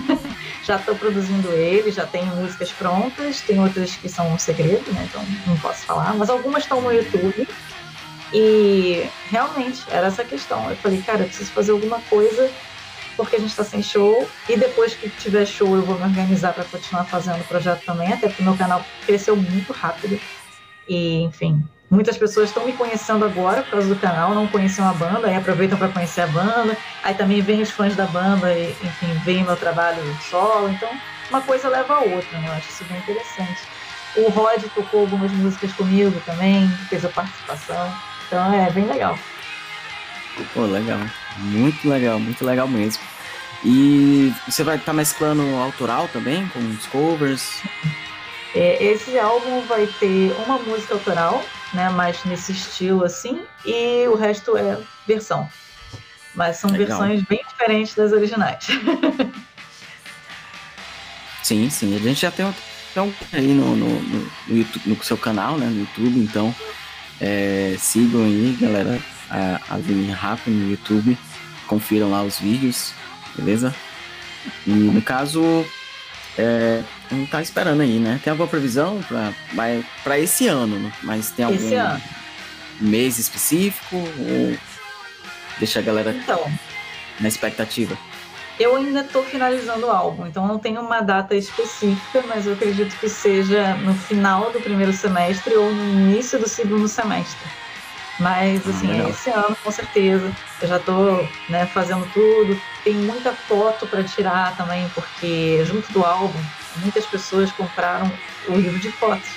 [0.64, 5.06] já estou produzindo ele, já tenho músicas prontas, tem outras que são um segredo, né?
[5.08, 7.46] Então não posso falar, mas algumas estão no YouTube.
[8.32, 10.70] E realmente era essa questão.
[10.70, 12.50] Eu falei, cara, eu preciso fazer alguma coisa
[13.16, 14.28] porque a gente está sem show.
[14.48, 18.12] E depois que tiver show, eu vou me organizar para continuar fazendo o projeto também,
[18.12, 20.20] até porque meu canal cresceu muito rápido.
[20.88, 24.92] E, enfim, muitas pessoas estão me conhecendo agora por causa do canal, não conheciam a
[24.92, 26.76] banda, aí aproveitam para conhecer a banda.
[27.02, 30.68] Aí também vem os fãs da banda, e, enfim, veem meu trabalho solo.
[30.68, 30.90] Então,
[31.30, 32.48] uma coisa leva a outra, né?
[32.48, 33.60] Eu acho isso bem interessante.
[34.16, 37.92] O Rod tocou algumas músicas comigo também, fez a participação.
[38.26, 39.18] Então é bem legal.
[40.54, 41.00] Pô, legal.
[41.38, 43.02] Muito legal, muito legal mesmo.
[43.64, 47.62] E você vai estar tá mesclando autoral também, com os covers?
[48.54, 54.14] É, esse álbum vai ter uma música autoral, né, mais nesse estilo assim, e o
[54.14, 55.48] resto é versão.
[56.34, 56.98] Mas são legal.
[56.98, 58.66] versões bem diferentes das originais.
[61.42, 61.96] sim, sim.
[61.96, 62.54] A gente já tem um,
[63.02, 66.54] um aí no, no, no, no, YouTube, no seu canal, né, no YouTube, então
[67.20, 69.00] é, sigam aí, galera,
[69.30, 71.16] a Aline Rafa no YouTube,
[71.66, 72.92] confiram lá os vídeos,
[73.36, 73.74] beleza?
[74.66, 75.64] E no caso,
[76.38, 78.20] é, não tá esperando aí, né?
[78.22, 79.00] Tem alguma previsão
[80.04, 80.92] para esse ano, né?
[81.02, 82.00] mas tem algum
[82.80, 84.56] mês específico ou
[85.58, 86.50] deixa a galera então,
[87.20, 87.96] na expectativa?
[88.58, 92.98] Eu ainda estou finalizando o álbum, então não tenho uma data específica, mas eu acredito
[92.98, 97.46] que seja no final do primeiro semestre ou no início do segundo semestre.
[98.18, 100.32] Mas, assim, ah, esse ano, com certeza.
[100.60, 102.58] Eu já estou né, fazendo tudo.
[102.82, 106.38] Tem muita foto para tirar também, porque junto do álbum,
[106.76, 108.10] muitas pessoas compraram
[108.48, 109.28] o livro de fotos.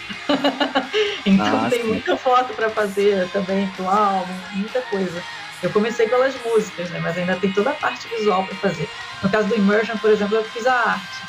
[1.25, 1.87] então, ah, tem sim.
[1.87, 5.21] muita foto para fazer também do álbum, muita coisa.
[5.61, 8.89] Eu comecei pelas músicas, né, mas ainda tem toda a parte visual para fazer.
[9.21, 11.19] No caso do Immersion, por exemplo, eu fiz a arte.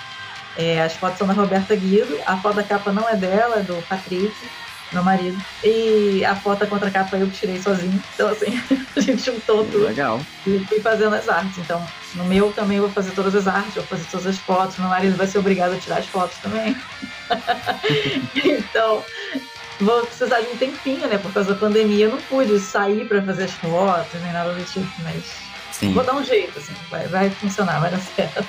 [0.56, 3.62] É, as fotos são da Roberta Guido, a foto da capa não é dela, é
[3.62, 4.34] do Patrick
[4.92, 5.40] meu marido.
[5.62, 8.02] E a foto contra a capa eu tirei sozinho.
[8.14, 8.60] Então, assim,
[8.96, 9.84] a gente juntou tudo.
[9.84, 10.20] Legal.
[10.46, 11.58] E fui fazendo as artes.
[11.58, 11.84] Então,
[12.14, 14.78] no meu também eu vou fazer todas as artes, vou fazer todas as fotos.
[14.78, 16.76] Meu marido vai ser obrigado a tirar as fotos também.
[18.44, 19.04] então,
[19.80, 21.18] vou precisar de um tempinho, né?
[21.18, 24.64] Por causa da pandemia, eu não pude sair para fazer as fotos, nem nada do
[24.64, 25.24] tipo, mas
[25.72, 25.92] Sim.
[25.92, 28.44] vou dar um jeito, assim, vai, vai funcionar, vai dar certo.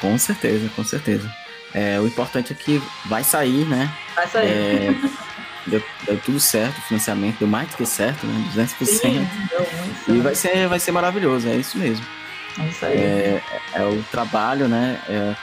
[0.00, 1.30] Com certeza, com certeza.
[1.74, 3.92] É, o importante é que vai sair, né?
[4.14, 4.48] Vai sair.
[4.48, 4.94] É,
[5.66, 8.50] deu, deu, tudo certo, o financiamento deu mais do que certo, né?
[8.54, 8.86] 200%.
[8.86, 9.28] Sim,
[10.08, 12.04] e vai ser, vai ser maravilhoso, é isso mesmo.
[12.58, 12.96] É isso aí.
[12.96, 13.42] É,
[13.74, 15.00] é o trabalho, né?
[15.08, 15.34] É,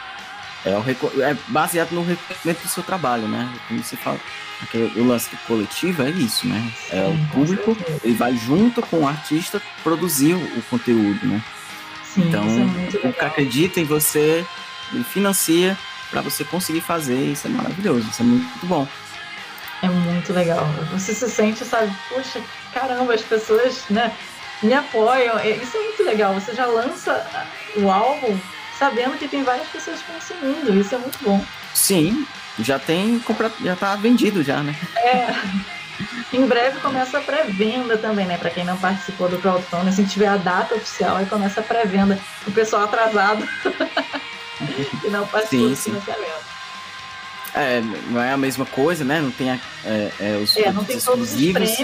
[0.65, 3.47] é, o, é baseado no reconhecimento do seu trabalho, né?
[3.67, 4.19] Como você fala,
[4.63, 6.71] aquele, o lance coletivo é isso, né?
[6.89, 11.41] Sim, é o público, ele vai junto com o artista produzir o conteúdo, né?
[12.03, 14.43] Sim, então, é o que acredita em você,
[14.91, 15.77] ele financia
[16.15, 17.17] para você conseguir fazer.
[17.17, 18.87] Isso é maravilhoso, isso é muito bom.
[19.81, 20.65] É muito legal.
[20.93, 22.41] Você se sente, sabe, poxa,
[22.73, 24.13] caramba, as pessoas, né,
[24.63, 25.37] me apoiam.
[25.37, 26.33] É, isso é muito legal.
[26.35, 27.27] Você já lança
[27.75, 28.39] o álbum
[28.79, 30.79] sabendo que tem várias pessoas consumindo.
[30.79, 31.43] Isso é muito bom.
[31.73, 32.25] Sim,
[32.59, 33.21] já tem
[33.61, 34.73] já tá vendido já, né?
[34.95, 35.35] É.
[36.31, 38.37] Em breve começa a pré-venda também, né?
[38.37, 42.17] Para quem não participou do crowdfunding, se tiver a data oficial, aí começa a pré-venda.
[42.47, 43.45] O pessoal atrasado
[45.03, 46.45] e não participou sim, do financiamento.
[47.53, 49.21] É, não é a mesma coisa, né?
[49.21, 51.79] Não tem a, é, é, os é, não tem todos os prêmios,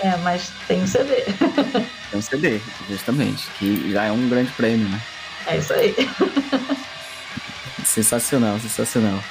[0.00, 1.22] é, mas tem o CD.
[2.10, 5.00] tem o CD, justamente, que já é um grande prêmio, né?
[5.46, 5.94] É isso aí.
[7.84, 9.22] sensacional, sensacional.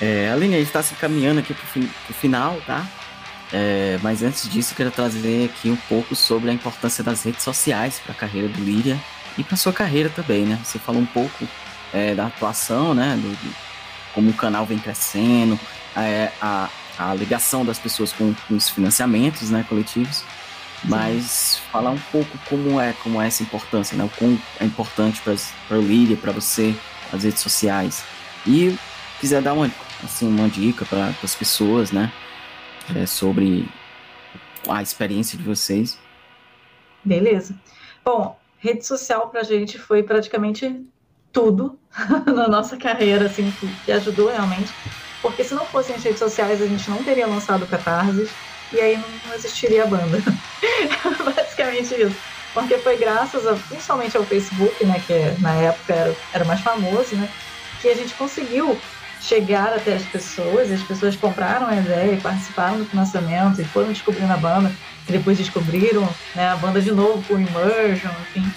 [0.00, 1.80] É, Aline, a gente está se caminhando aqui para
[2.10, 2.86] o final, tá?
[3.52, 7.42] É, mas antes disso, eu quero trazer aqui um pouco sobre a importância das redes
[7.42, 9.00] sociais para a carreira do Líria
[9.36, 10.58] e para sua carreira também, né?
[10.64, 11.46] Você falou um pouco
[11.94, 13.16] é, da atuação, né?
[13.16, 13.54] Do, do,
[14.12, 15.58] como o canal vem crescendo,
[15.96, 16.68] é, a,
[16.98, 20.24] a ligação das pessoas com, com os financiamentos né, coletivos.
[20.86, 24.04] Mas falar um pouco como é, como é essa importância, né?
[24.04, 26.74] O quão é importante para o Lídia, para você,
[27.10, 28.04] as redes sociais.
[28.46, 28.76] E
[29.18, 29.70] quiser dar uma,
[30.02, 32.12] assim, uma dica para as pessoas, né?
[32.94, 33.66] É, sobre
[34.68, 35.98] a experiência de vocês.
[37.02, 37.54] Beleza.
[38.04, 40.84] Bom, rede social para a gente foi praticamente
[41.34, 41.78] tudo
[42.32, 44.72] na nossa carreira, assim, que, que, ajudou realmente.
[45.20, 48.30] Porque se não fossem as redes sociais, a gente não teria lançado Catarses
[48.72, 50.22] e aí não, existiria a banda.
[51.34, 52.16] Basicamente isso.
[52.54, 57.16] Porque foi graças, a, principalmente ao Facebook, né, que na época era, era mais famoso,
[57.16, 57.28] né,
[57.82, 58.78] que a gente conseguiu
[59.20, 64.32] chegar até as pessoas, as pessoas compraram a ideia participaram do financiamento e foram descobrindo
[64.32, 64.70] a banda,
[65.08, 68.52] e depois descobriram né, a banda de novo com Immersion, enfim.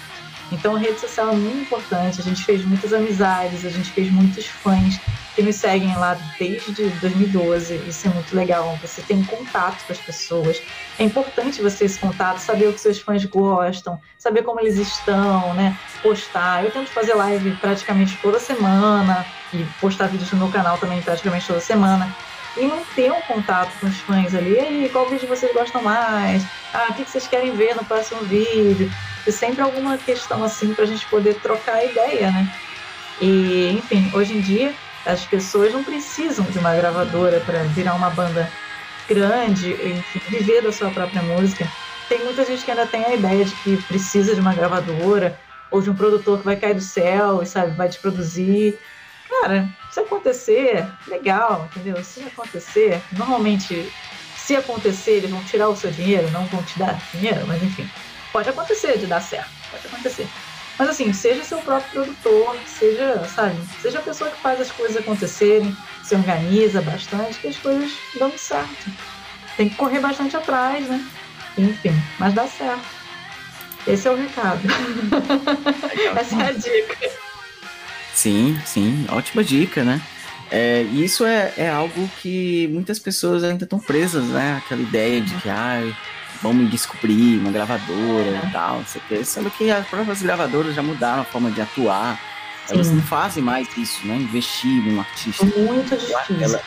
[0.50, 2.20] Então, a rede social é muito importante.
[2.20, 4.98] A gente fez muitas amizades, a gente fez muitos fãs
[5.34, 7.74] que nos seguem lá desde 2012.
[7.88, 8.78] Isso é muito legal.
[8.82, 10.60] Você tem contato com as pessoas.
[10.98, 15.54] É importante você esse contato, saber o que seus fãs gostam, saber como eles estão,
[15.54, 15.76] né?
[16.02, 16.64] Postar.
[16.64, 21.46] Eu tento fazer live praticamente toda semana e postar vídeos no meu canal também praticamente
[21.46, 22.14] toda semana
[22.56, 24.54] e não ter um contato com os fãs ali.
[24.54, 26.44] E aí, qual vídeo vocês gostam mais?
[26.72, 28.90] Ah, o que vocês querem ver no próximo vídeo?
[29.28, 32.48] E sempre alguma questão assim para a gente poder trocar ideia, né?
[33.20, 34.74] E, enfim, hoje em dia
[35.04, 38.50] as pessoas não precisam de uma gravadora para virar uma banda
[39.06, 41.70] grande, enfim, viver da sua própria música.
[42.08, 45.38] Tem muita gente que ainda tem a ideia de que precisa de uma gravadora
[45.70, 48.78] ou de um produtor que vai cair do céu e sabe, vai te produzir.
[49.28, 52.02] Cara, se acontecer, legal, entendeu?
[52.02, 53.92] Se acontecer, normalmente,
[54.34, 57.86] se acontecer, eles vão tirar o seu dinheiro, não vão te dar dinheiro, mas enfim,
[58.38, 60.28] pode acontecer de dar certo, pode acontecer.
[60.78, 64.96] Mas assim, seja seu próprio produtor, seja, sabe, seja a pessoa que faz as coisas
[64.96, 68.92] acontecerem, se organiza bastante, que as coisas dão certo.
[69.56, 71.04] Tem que correr bastante atrás, né?
[71.58, 72.86] Enfim, mas dá certo.
[73.84, 74.60] Esse é o recado.
[76.16, 77.10] Essa é a dica.
[78.14, 80.00] Sim, sim, ótima dica, né?
[80.48, 84.62] É, isso é, é algo que muitas pessoas ainda estão presas, né?
[84.64, 85.92] Aquela ideia de que, ai,
[86.42, 89.24] vamos descobrir uma gravadora e tal, não sei o quê.
[89.24, 92.18] Sendo que as próprias gravadoras já mudaram a forma de atuar.
[92.66, 92.74] Sim.
[92.74, 94.16] Elas não fazem mais isso, né?
[94.16, 95.44] Investir num artista.
[95.44, 96.36] Muito difícil.
[96.40, 96.62] Ela,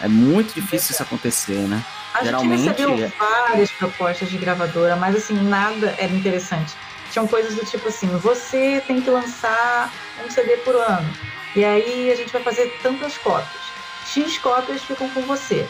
[0.00, 1.82] é muito difícil isso acontecer, né?
[2.12, 6.74] A Geralmente, gente recebeu é várias propostas de gravadora, mas assim, nada era interessante.
[7.10, 9.92] Tinham coisas do tipo assim, você tem que lançar
[10.24, 11.08] um CD por ano.
[11.54, 13.62] E aí a gente vai fazer tantas cópias.
[14.06, 15.66] X cópias ficam com você.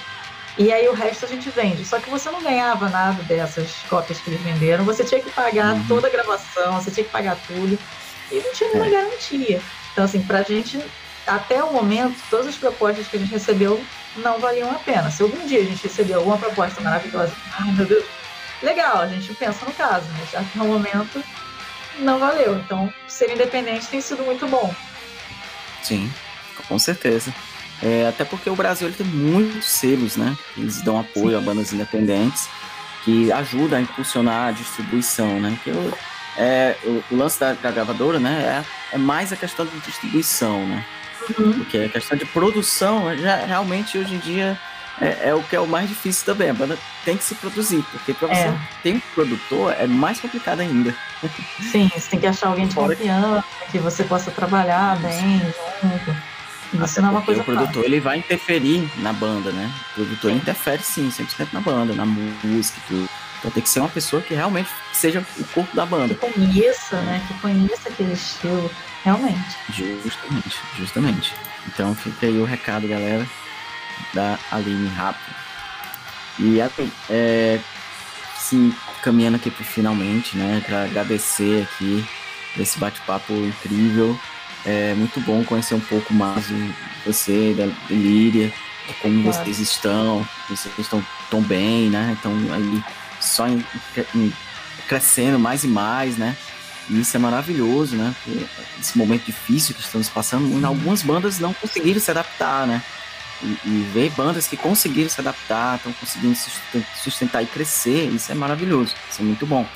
[0.59, 1.84] E aí o resto a gente vende.
[1.84, 4.84] Só que você não ganhava nada dessas cópias que eles venderam.
[4.84, 5.86] Você tinha que pagar uhum.
[5.88, 7.78] toda a gravação, você tinha que pagar tudo.
[8.30, 8.90] E não tinha nenhuma é.
[8.90, 9.61] garantia.
[9.92, 10.78] Então, assim, pra gente,
[11.26, 13.82] até o momento, todas as propostas que a gente recebeu
[14.16, 15.11] não valiam a pena.
[15.11, 18.05] Se algum dia a gente receber alguma proposta maravilhosa, ai meu Deus,
[18.62, 21.22] legal, a gente pensa no caso, mas até o momento
[21.98, 22.57] não valeu.
[22.59, 24.74] Então, ser independente tem sido muito bom.
[25.82, 26.12] Sim,
[26.68, 27.32] com certeza.
[27.82, 30.36] É, até porque o Brasil ele tem muitos selos, né?
[30.56, 31.36] Eles dão apoio Sim.
[31.36, 32.48] a bandas independentes
[33.04, 35.58] que ajuda a impulsionar a distribuição, né?
[35.64, 35.98] Que eu,
[36.36, 38.64] é, o, o, lance da, da gravadora, né?
[38.92, 40.84] É, é, mais a questão de distribuição, né?
[41.38, 41.52] Uhum.
[41.54, 44.58] Porque a questão de produção, já, realmente hoje em dia
[45.00, 46.50] é, é, o que é o mais difícil também.
[46.50, 48.58] A banda tem que se produzir, porque para você é.
[48.82, 50.94] ter um produtor é mais complicado ainda.
[51.60, 53.72] Sim, você tem que achar alguém de Fora confiança, que...
[53.72, 55.40] que você possa trabalhar bem
[55.82, 56.31] junto.
[56.72, 59.70] Isso é uma coisa o produtor ele vai interferir na banda, né?
[59.92, 60.36] O produtor sim.
[60.36, 63.08] interfere sim, 100% na banda, na música e tudo.
[63.38, 66.14] Então tem que ser uma pessoa que realmente seja o corpo da banda.
[66.14, 67.20] Que conheça, né?
[67.26, 68.70] Que conheça aquele estilo,
[69.02, 69.56] realmente.
[69.68, 71.34] Justamente, justamente.
[71.66, 73.26] Então fica aí o recado, galera,
[74.14, 75.34] da Aline Rápido.
[76.38, 77.58] E assim, é,
[79.02, 80.62] caminhando aqui pro finalmente, né?
[80.64, 82.04] Para agradecer aqui
[82.58, 84.18] esse bate-papo incrível.
[84.64, 88.52] É muito bom conhecer um pouco mais de você, da Líria,
[88.86, 89.44] de como claro.
[89.44, 92.16] vocês estão, vocês estão tão bem, né?
[92.18, 92.82] Então aí
[93.20, 93.64] só em,
[94.14, 94.32] em,
[94.88, 96.36] crescendo mais e mais, né?
[96.90, 98.14] E isso é maravilhoso, né?
[98.80, 102.82] Esse momento difícil que estamos passando, algumas bandas não conseguiram se adaptar, né?
[103.42, 106.36] E, e ver bandas que conseguiram se adaptar, estão conseguindo
[107.02, 109.66] sustentar e crescer, isso é maravilhoso, isso é muito bom,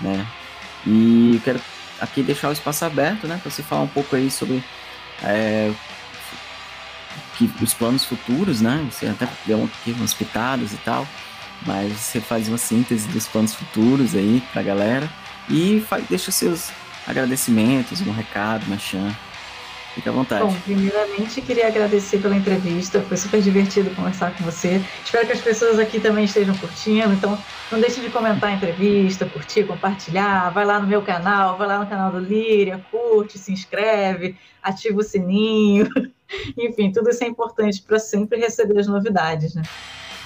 [0.00, 0.26] né?
[0.86, 1.60] E quero
[2.02, 4.62] aqui deixar o espaço aberto, né, para você falar um pouco aí sobre
[5.22, 5.72] é,
[7.38, 8.84] que, os planos futuros, né?
[8.90, 11.06] Você até deu aqui umas pitadas e tal,
[11.64, 15.08] mas você faz uma síntese dos planos futuros aí para a galera
[15.48, 16.70] e faz, deixa seus
[17.06, 19.16] agradecimentos, um recado, uma chance.
[19.94, 20.42] Fique à vontade.
[20.42, 24.80] Bom, primeiramente queria agradecer pela entrevista, foi super divertido conversar com você.
[25.04, 27.36] Espero que as pessoas aqui também estejam curtindo, então
[27.70, 31.78] não deixe de comentar a entrevista, curtir, compartilhar, vai lá no meu canal, vai lá
[31.78, 35.86] no canal do Líria, curte, se inscreve, ativa o sininho.
[36.56, 39.62] Enfim, tudo isso é importante para sempre receber as novidades, né?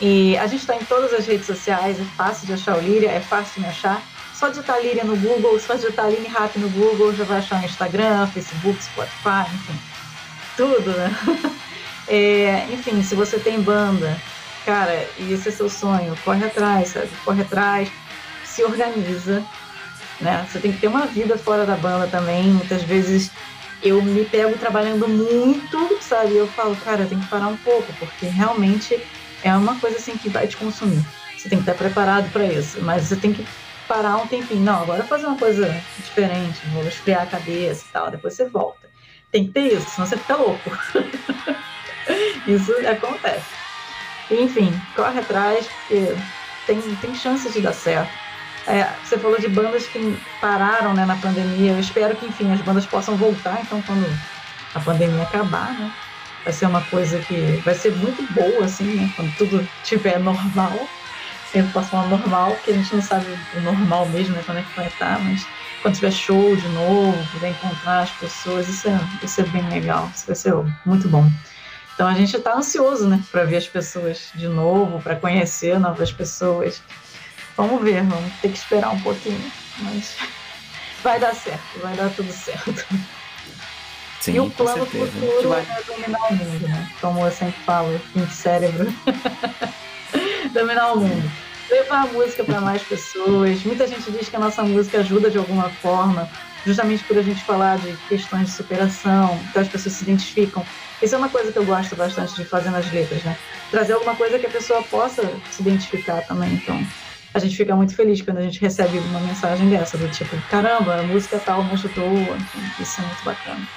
[0.00, 3.10] E a gente está em todas as redes sociais, é fácil de achar o Líria,
[3.10, 4.00] é fácil de me achar.
[4.38, 7.64] Só digitar Líria no Google, só digitar Aline Rap no Google, já vai achar no
[7.64, 9.78] Instagram, Facebook, Spotify, enfim,
[10.56, 11.16] tudo, né?
[12.08, 14.16] É, enfim, se você tem banda,
[14.64, 17.08] cara, e esse é seu sonho, corre atrás, sabe?
[17.24, 17.90] Corre atrás,
[18.44, 19.42] se organiza,
[20.20, 20.46] né?
[20.48, 22.44] Você tem que ter uma vida fora da banda também.
[22.44, 23.32] Muitas vezes
[23.82, 26.36] eu me pego trabalhando muito, sabe?
[26.36, 29.02] Eu falo, cara, tem que parar um pouco, porque realmente
[29.42, 31.04] é uma coisa assim que vai te consumir.
[31.36, 33.44] Você tem que estar preparado para isso, mas você tem que
[33.86, 34.60] parar um tempinho.
[34.60, 35.68] Não, agora fazer uma coisa
[35.98, 38.88] diferente, vou esfriar a cabeça e tal, depois você volta.
[39.30, 40.70] Tem que ter isso, senão você fica louco.
[42.46, 43.46] isso acontece.
[44.30, 46.14] Enfim, corre atrás, porque
[46.66, 48.10] tem, tem chance de dar certo.
[48.66, 51.72] É, você falou de bandas que pararam né, na pandemia.
[51.72, 53.60] Eu espero que, enfim, as bandas possam voltar.
[53.62, 54.04] Então, quando
[54.74, 55.92] a pandemia acabar, né,
[56.42, 60.72] vai ser uma coisa que vai ser muito boa, assim, né, quando tudo estiver normal
[61.62, 64.86] uma normal, porque a gente não sabe o normal mesmo, né, quando é que vai
[64.86, 65.46] estar, mas
[65.82, 70.10] quando tiver show de novo, puder encontrar as pessoas, isso é, isso é bem legal,
[70.14, 70.54] isso vai ser
[70.84, 71.30] muito bom.
[71.94, 76.12] Então a gente está ansioso, né, para ver as pessoas de novo, para conhecer novas
[76.12, 76.82] pessoas.
[77.56, 79.50] Vamos ver, vamos ter que esperar um pouquinho,
[79.80, 80.16] mas
[81.02, 82.84] vai dar certo, vai dar tudo certo.
[84.20, 85.12] Sim, e o plano certeza.
[85.12, 85.60] futuro vai...
[85.60, 86.90] é dominar o mundo, né?
[87.00, 88.92] Como eu sempre falo, em cérebro.
[90.52, 91.45] dominar o mundo.
[91.70, 93.62] Levar a música para mais pessoas.
[93.64, 96.28] Muita gente diz que a nossa música ajuda de alguma forma,
[96.64, 100.64] justamente por a gente falar de questões de superação, então as pessoas se identificam.
[101.02, 103.36] Isso é uma coisa que eu gosto bastante de fazer nas letras, né?
[103.70, 106.54] Trazer alguma coisa que a pessoa possa se identificar também.
[106.54, 106.80] Então,
[107.34, 111.00] a gente fica muito feliz quando a gente recebe uma mensagem dessa, do tipo, caramba,
[111.00, 112.06] a música tal me ajudou.
[112.06, 113.68] Então, isso é muito bacana.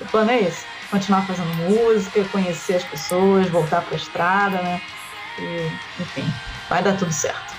[0.00, 4.80] O plano é esse: continuar fazendo música, conhecer as pessoas, voltar para a estrada, né?
[5.38, 6.32] E, enfim,
[6.70, 7.52] vai dar tudo certo.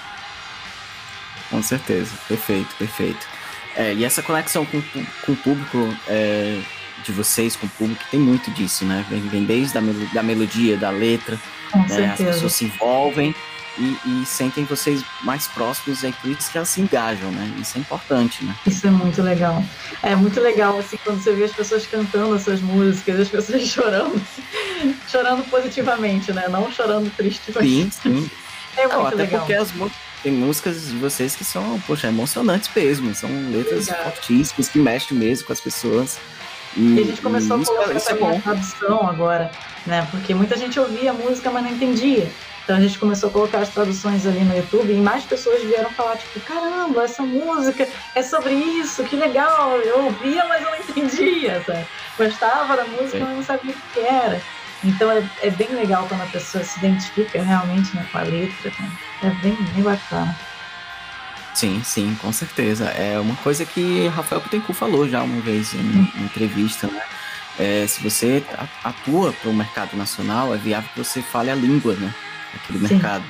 [1.52, 3.28] Com certeza, perfeito, perfeito.
[3.76, 4.82] É, e essa conexão com,
[5.26, 6.60] com o público é,
[7.04, 9.06] de vocês, com o público, tem muito disso, né?
[9.10, 11.38] Vem, vem desde a mel da melodia, da letra,
[11.90, 12.12] né?
[12.12, 13.36] as pessoas se envolvem
[13.78, 17.54] e, e, sentem vocês mais próximos, é por isso que elas se engajam, né?
[17.60, 18.56] Isso é importante, né?
[18.66, 19.64] Isso é muito legal.
[20.04, 24.22] É muito legal, assim, quando você vê as pessoas cantando essas músicas, as pessoas chorando,
[25.10, 26.48] chorando positivamente, né?
[26.50, 27.54] Não chorando triste.
[27.54, 28.30] Sim, sim.
[28.78, 29.40] É muito Não, até legal.
[29.42, 29.72] porque as
[30.24, 34.04] tem músicas de vocês que são, poxa, emocionantes mesmo, são letras Legal.
[34.12, 36.20] fortíssimas, que mexem mesmo com as pessoas.
[36.78, 39.52] E, e a gente começou a colocar isso é também é a tradução agora,
[39.86, 40.08] né?
[40.12, 42.32] Porque muita gente ouvia a música, mas não entendia.
[42.64, 45.90] Então a gente começou a colocar as traduções ali no YouTube e mais pessoas vieram
[45.90, 49.76] falar, tipo, caramba, essa música é sobre isso, que legal.
[49.78, 51.86] Eu ouvia, mas eu não entendia, sabe?
[52.18, 54.40] Gostava da música, mas não sabia o que era.
[54.84, 58.72] Então é, é, bem legal quando a pessoa se identifica realmente né, com a letra.
[58.80, 58.92] Né?
[59.24, 60.36] É bem, bem bacana.
[61.54, 62.86] Sim, sim, com certeza.
[62.86, 66.08] É uma coisa que Rafael Pittencourt falou já uma vez em, hum.
[66.16, 67.02] em entrevista, né?
[67.60, 68.44] É, se você
[68.84, 72.14] atua para o mercado nacional, é viável que você fale a língua, né?
[72.56, 72.94] Aquele sim.
[72.96, 73.24] mercado.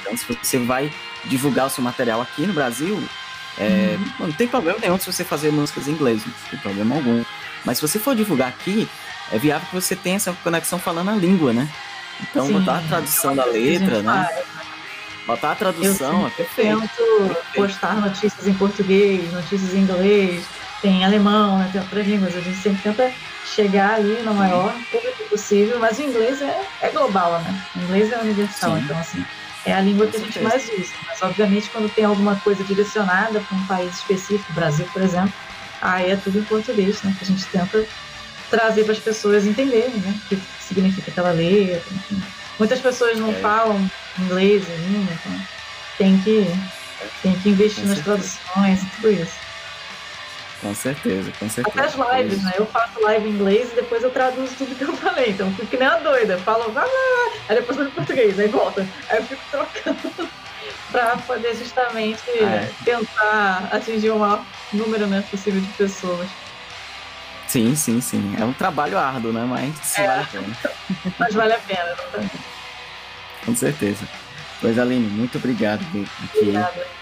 [0.00, 0.92] Então, se você vai
[1.24, 3.02] divulgar o seu material aqui no Brasil,
[3.58, 4.26] é, uhum.
[4.26, 7.24] não tem problema nenhum se você fazer músicas em inglês, não tem problema algum.
[7.64, 8.88] Mas se você for divulgar aqui,
[9.32, 11.68] é viável que você tenha essa conexão falando a língua, né?
[12.20, 14.28] Então, Sim, botar a tradução da letra, né?
[14.32, 14.54] Faz.
[15.26, 16.80] Botar a tradução, é perfeito.
[16.80, 20.44] tento postar notícias em português, notícias em inglês,
[20.82, 21.70] tem alemão, né?
[21.72, 22.36] tem outras línguas.
[22.36, 23.10] A gente sempre tenta
[23.46, 27.64] chegar ali no maior público possível, mas o inglês é, é global, né?
[27.74, 28.82] O inglês é universal, Sim.
[28.82, 29.24] então assim,
[29.64, 30.92] é a língua que a gente mais usa.
[31.06, 35.32] Mas obviamente quando tem alguma coisa direcionada para um país específico, Brasil, por exemplo,
[35.80, 37.14] aí é tudo em português, né?
[37.18, 37.86] Que a gente tenta
[38.54, 40.14] trazer para as pessoas entenderem, né?
[40.24, 42.22] O que significa aquela letra, enfim.
[42.58, 43.34] Muitas pessoas não é.
[43.34, 45.40] falam inglês ainda, então
[45.98, 46.46] tem que,
[47.20, 48.38] tem que investir com nas certeza.
[48.54, 49.44] traduções e tudo isso.
[50.60, 51.80] Com certeza, com certeza.
[51.80, 52.52] Até as lives, né?
[52.56, 55.30] Eu faço live em inglês e depois eu traduzo tudo que eu falei.
[55.30, 56.38] Então eu fico que nem uma doida.
[56.38, 58.86] Falo, vai lá, aí depois eu em português, aí volta.
[59.10, 60.28] Aí eu fico trocando
[60.92, 62.70] para poder justamente ah, é.
[62.84, 66.28] tentar atingir o maior número né, possível de pessoas.
[67.54, 68.34] Sim, sim, sim.
[68.36, 69.46] É um trabalho árduo, né?
[69.48, 70.08] Mas é.
[70.08, 70.56] vale a pena.
[71.20, 71.96] Mas vale a pena,
[73.46, 74.08] Com certeza.
[74.60, 76.52] Pois, Aline, muito obrigado por aqui.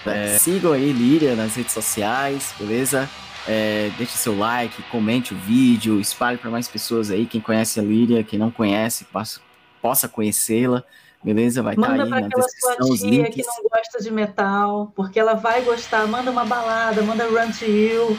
[0.04, 3.08] É, sigam aí Líria nas redes sociais, beleza?
[3.48, 7.24] É, deixe seu like, comente o vídeo, espalhe para mais pessoas aí.
[7.24, 9.40] Quem conhece a Líria, quem não conhece, possa,
[9.80, 10.84] possa conhecê-la.
[11.24, 11.62] Beleza?
[11.62, 13.34] Vai estar tá aí na descrição os links.
[13.36, 16.06] que não gosta de metal, porque ela vai gostar.
[16.06, 18.18] Manda uma balada, manda Run to You.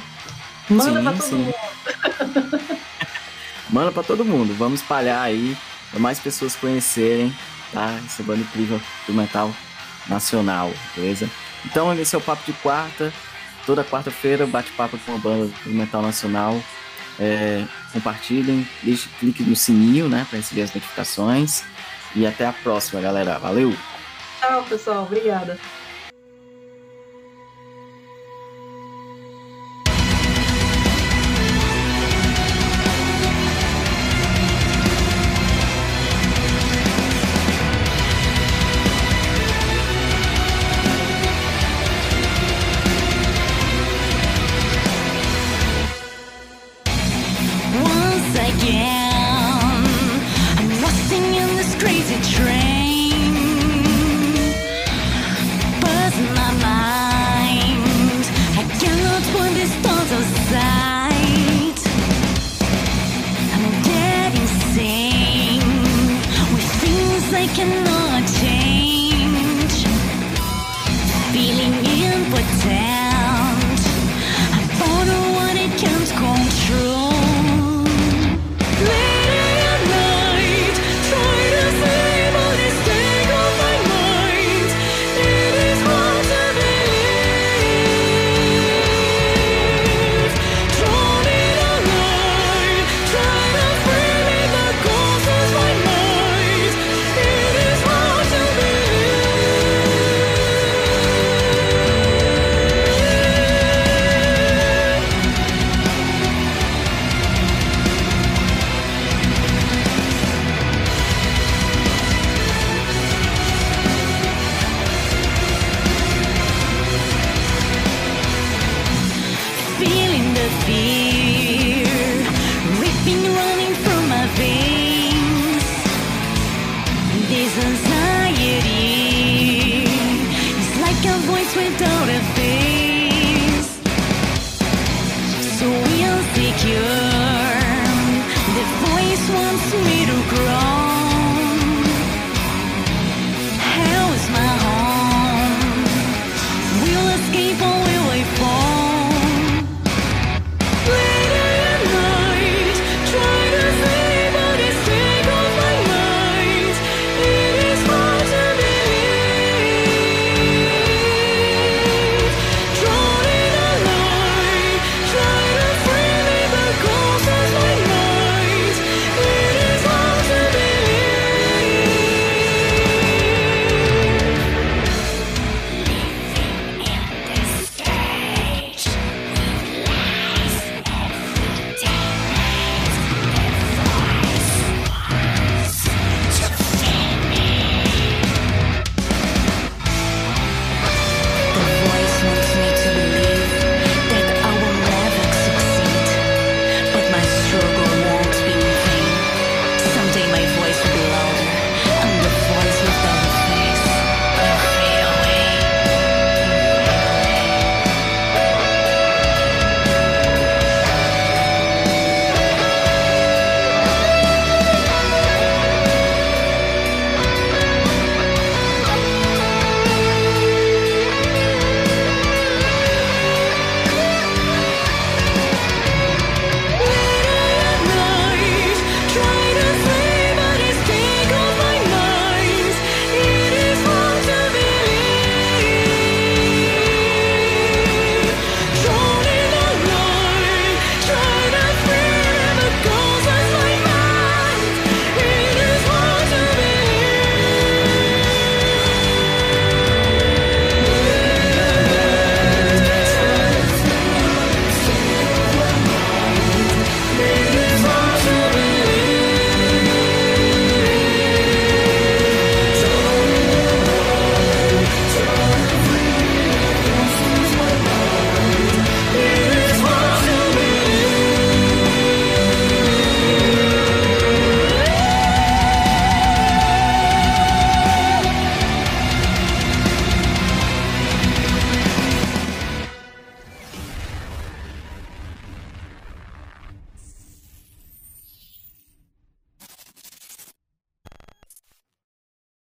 [0.69, 1.35] Manda sim, pra todo sim.
[1.35, 1.53] mundo.
[3.69, 4.53] Manda pra todo mundo.
[4.55, 5.57] Vamos espalhar aí
[5.89, 7.35] para mais pessoas conhecerem,
[7.71, 7.99] tá?
[8.05, 9.53] Essa banda incrível do metal
[10.07, 11.29] nacional, beleza?
[11.65, 13.13] Então esse é o Papo de Quarta.
[13.65, 16.61] Toda quarta-feira bate-papo com a banda do metal nacional.
[17.19, 21.63] É, compartilhem, deixe clique no sininho, né, para receber as notificações.
[22.15, 23.39] E até a próxima, galera.
[23.39, 23.73] Valeu!
[24.39, 25.03] Tchau, pessoal.
[25.03, 25.57] Obrigada.